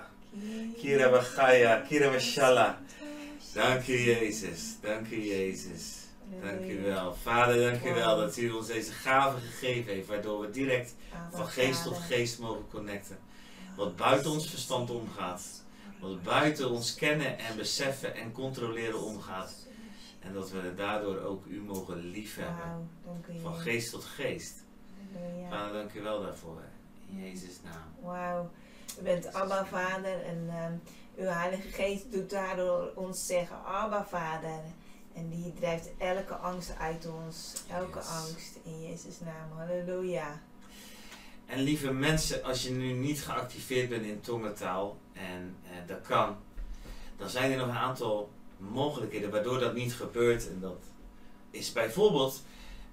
Kira 0.81 1.09
Bachaya, 1.09 1.87
Kira 1.87 2.11
Mashallah. 2.11 2.75
Dank 3.53 3.87
u 3.87 3.93
Jezus, 3.93 4.81
dank 4.81 5.11
u 5.11 5.15
Jezus. 5.15 6.07
Dank 6.41 6.61
u 6.69 6.81
wel. 6.83 7.15
Vader, 7.23 7.71
dank 7.71 7.83
u 7.85 7.93
wel 7.93 8.17
dat 8.17 8.37
u 8.37 8.51
ons 8.51 8.67
deze 8.67 8.91
gave 8.91 9.39
gegeven 9.39 9.93
heeft, 9.93 10.07
waardoor 10.07 10.41
we 10.41 10.49
direct 10.49 10.95
van 11.31 11.47
geest 11.47 11.83
tot 11.83 11.97
geest 11.97 12.39
mogen 12.39 12.65
connecten. 12.69 13.17
Wat 13.75 13.95
buiten 13.95 14.31
ons 14.31 14.49
verstand 14.49 14.89
omgaat. 14.89 15.41
Wat 15.99 16.23
buiten 16.23 16.69
ons 16.69 16.95
kennen 16.95 17.37
en 17.39 17.55
beseffen 17.57 18.15
en 18.15 18.31
controleren 18.31 19.01
omgaat. 19.01 19.55
En 20.19 20.33
dat 20.33 20.49
we 20.51 20.73
daardoor 20.75 21.19
ook 21.19 21.45
u 21.45 21.61
mogen 21.61 21.97
liefhebben. 21.97 22.89
U, 23.29 23.39
Van 23.41 23.55
geest 23.55 23.91
tot 23.91 24.03
geest. 24.03 24.63
Halleluja. 25.13 25.49
Vader, 25.49 25.73
dank 25.73 25.93
u 25.93 26.01
wel 26.01 26.21
daarvoor. 26.21 26.61
In 27.09 27.23
Jezus' 27.23 27.59
naam. 27.63 27.83
Wauw, 28.01 28.49
u 28.99 29.03
bent 29.03 29.33
Abba 29.33 29.65
Vader 29.65 30.21
en 30.23 30.45
ehm, 30.49 30.73
uw 31.17 31.27
Heilige 31.33 31.67
Geest 31.67 32.11
doet 32.11 32.29
daardoor 32.29 32.91
ons 32.95 33.25
zeggen 33.25 33.63
Abba 33.65 34.05
Vader. 34.05 34.59
En 35.13 35.29
die 35.29 35.53
drijft 35.53 35.89
elke 35.97 36.33
angst 36.35 36.73
uit 36.79 37.07
ons, 37.07 37.63
elke 37.71 37.97
Yes. 37.99 38.07
angst 38.07 38.57
in 38.63 38.81
Jezus' 38.81 39.19
naam. 39.19 39.57
Halleluja. 39.57 40.41
En 41.45 41.59
lieve 41.59 41.91
mensen, 41.91 42.43
als 42.43 42.63
je 42.63 42.71
nu 42.71 42.91
niet 42.91 43.21
geactiveerd 43.21 43.89
bent 43.89 44.05
in 44.05 44.21
tongentaal, 44.21 44.97
en 45.13 45.55
eh, 45.63 45.87
dat 45.87 46.01
kan, 46.01 46.35
dan 47.17 47.29
zijn 47.29 47.51
er 47.51 47.57
nog 47.57 47.67
een 47.67 47.73
aantal 47.73 48.29
mogelijkheden 48.57 49.31
waardoor 49.31 49.59
dat 49.59 49.73
niet 49.73 49.93
gebeurt. 49.93 50.49
En 50.49 50.59
dat 50.59 50.83
is 51.51 51.71
bijvoorbeeld, 51.71 52.43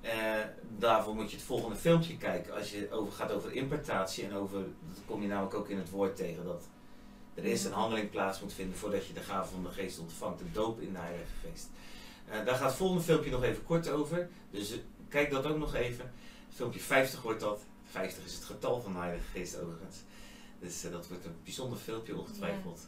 eh, 0.00 0.12
daarvoor 0.78 1.14
moet 1.14 1.30
je 1.30 1.36
het 1.36 1.46
volgende 1.46 1.76
filmpje 1.76 2.16
kijken. 2.16 2.54
Als 2.54 2.70
je 2.70 2.90
over 2.90 3.12
gaat 3.12 3.32
over 3.32 3.52
importatie 3.52 4.24
en 4.24 4.34
over, 4.34 4.58
dat 4.60 5.02
kom 5.06 5.22
je 5.22 5.28
namelijk 5.28 5.54
ook 5.54 5.68
in 5.68 5.78
het 5.78 5.90
woord 5.90 6.16
tegen, 6.16 6.44
dat 6.44 6.62
er 7.34 7.44
eerst 7.44 7.64
een 7.64 7.72
handeling 7.72 8.10
plaats 8.10 8.40
moet 8.40 8.52
vinden 8.52 8.78
voordat 8.78 9.06
je 9.06 9.12
de 9.12 9.20
gave 9.20 9.52
van 9.52 9.62
de 9.62 9.68
geest 9.68 9.98
ontvangt, 9.98 10.38
de 10.38 10.50
doop 10.52 10.80
in 10.80 10.92
de 10.92 10.98
Heilige 10.98 11.30
Geest. 11.44 11.68
Eh, 12.28 12.44
daar 12.44 12.54
gaat 12.54 12.68
het 12.68 12.76
volgende 12.76 13.02
filmpje 13.02 13.30
nog 13.30 13.42
even 13.42 13.64
kort 13.64 13.88
over, 13.88 14.28
dus 14.50 14.72
eh, 14.72 14.78
kijk 15.08 15.30
dat 15.30 15.46
ook 15.46 15.58
nog 15.58 15.74
even. 15.74 16.12
Filmpje 16.54 16.80
50 16.80 17.22
wordt 17.22 17.40
dat. 17.40 17.60
50 17.92 18.24
is 18.24 18.34
het 18.34 18.44
getal 18.44 18.80
van 18.80 18.92
de 18.92 18.98
Heilige 18.98 19.24
Geest 19.32 19.60
overigens. 19.60 19.96
Dus 20.60 20.82
dat 20.82 21.08
wordt 21.08 21.24
een 21.24 21.34
bijzonder 21.44 21.78
filmpje 21.78 22.18
ongetwijfeld. 22.18 22.80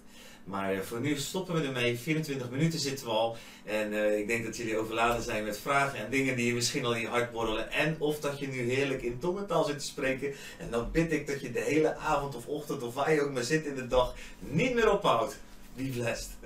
Maar 0.44 0.84
voor 0.84 1.00
nu 1.00 1.16
stoppen 1.16 1.54
we 1.54 1.66
ermee. 1.66 1.98
24 1.98 2.50
minuten 2.50 2.78
zitten 2.78 3.06
we 3.06 3.12
al. 3.12 3.36
En 3.64 4.18
ik 4.18 4.26
denk 4.26 4.44
dat 4.44 4.56
jullie 4.56 4.78
overladen 4.78 5.22
zijn 5.22 5.44
met 5.44 5.58
vragen 5.58 5.98
en 5.98 6.10
dingen 6.10 6.36
die 6.36 6.46
je 6.46 6.54
misschien 6.54 6.84
al 6.84 6.94
in 6.94 7.00
je 7.00 7.06
hart 7.06 7.32
borrelen. 7.32 7.70
En 7.70 7.96
of 7.98 8.20
dat 8.20 8.38
je 8.38 8.48
nu 8.48 8.60
heerlijk 8.60 9.02
in 9.02 9.18
tongentaal 9.18 9.64
zit 9.64 9.78
te 9.78 9.84
spreken. 9.84 10.34
En 10.58 10.70
dan 10.70 10.90
bid 10.90 11.12
ik 11.12 11.26
dat 11.26 11.40
je 11.40 11.52
de 11.52 11.60
hele 11.60 11.96
avond 11.96 12.34
of 12.34 12.46
ochtend 12.46 12.82
of 12.82 12.94
waar 12.94 13.12
je 13.12 13.22
ook 13.22 13.32
maar 13.32 13.42
zit 13.42 13.64
in 13.64 13.74
de 13.74 13.86
dag 13.86 14.14
niet 14.38 14.74
meer 14.74 14.92
ophoudt. 14.92 15.38
Be 15.74 15.82
blessed. 15.82 16.30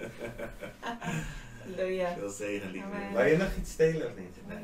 Halleluja. 1.65 2.15
Veel 2.19 2.31
zegen, 2.31 2.71
lieve. 2.71 2.87
Wil 3.15 3.25
je 3.25 3.37
nog 3.37 3.57
iets 3.61 3.77
delen 3.77 4.07
of 4.07 4.17
niet? 4.17 4.37
Nee. 4.47 4.59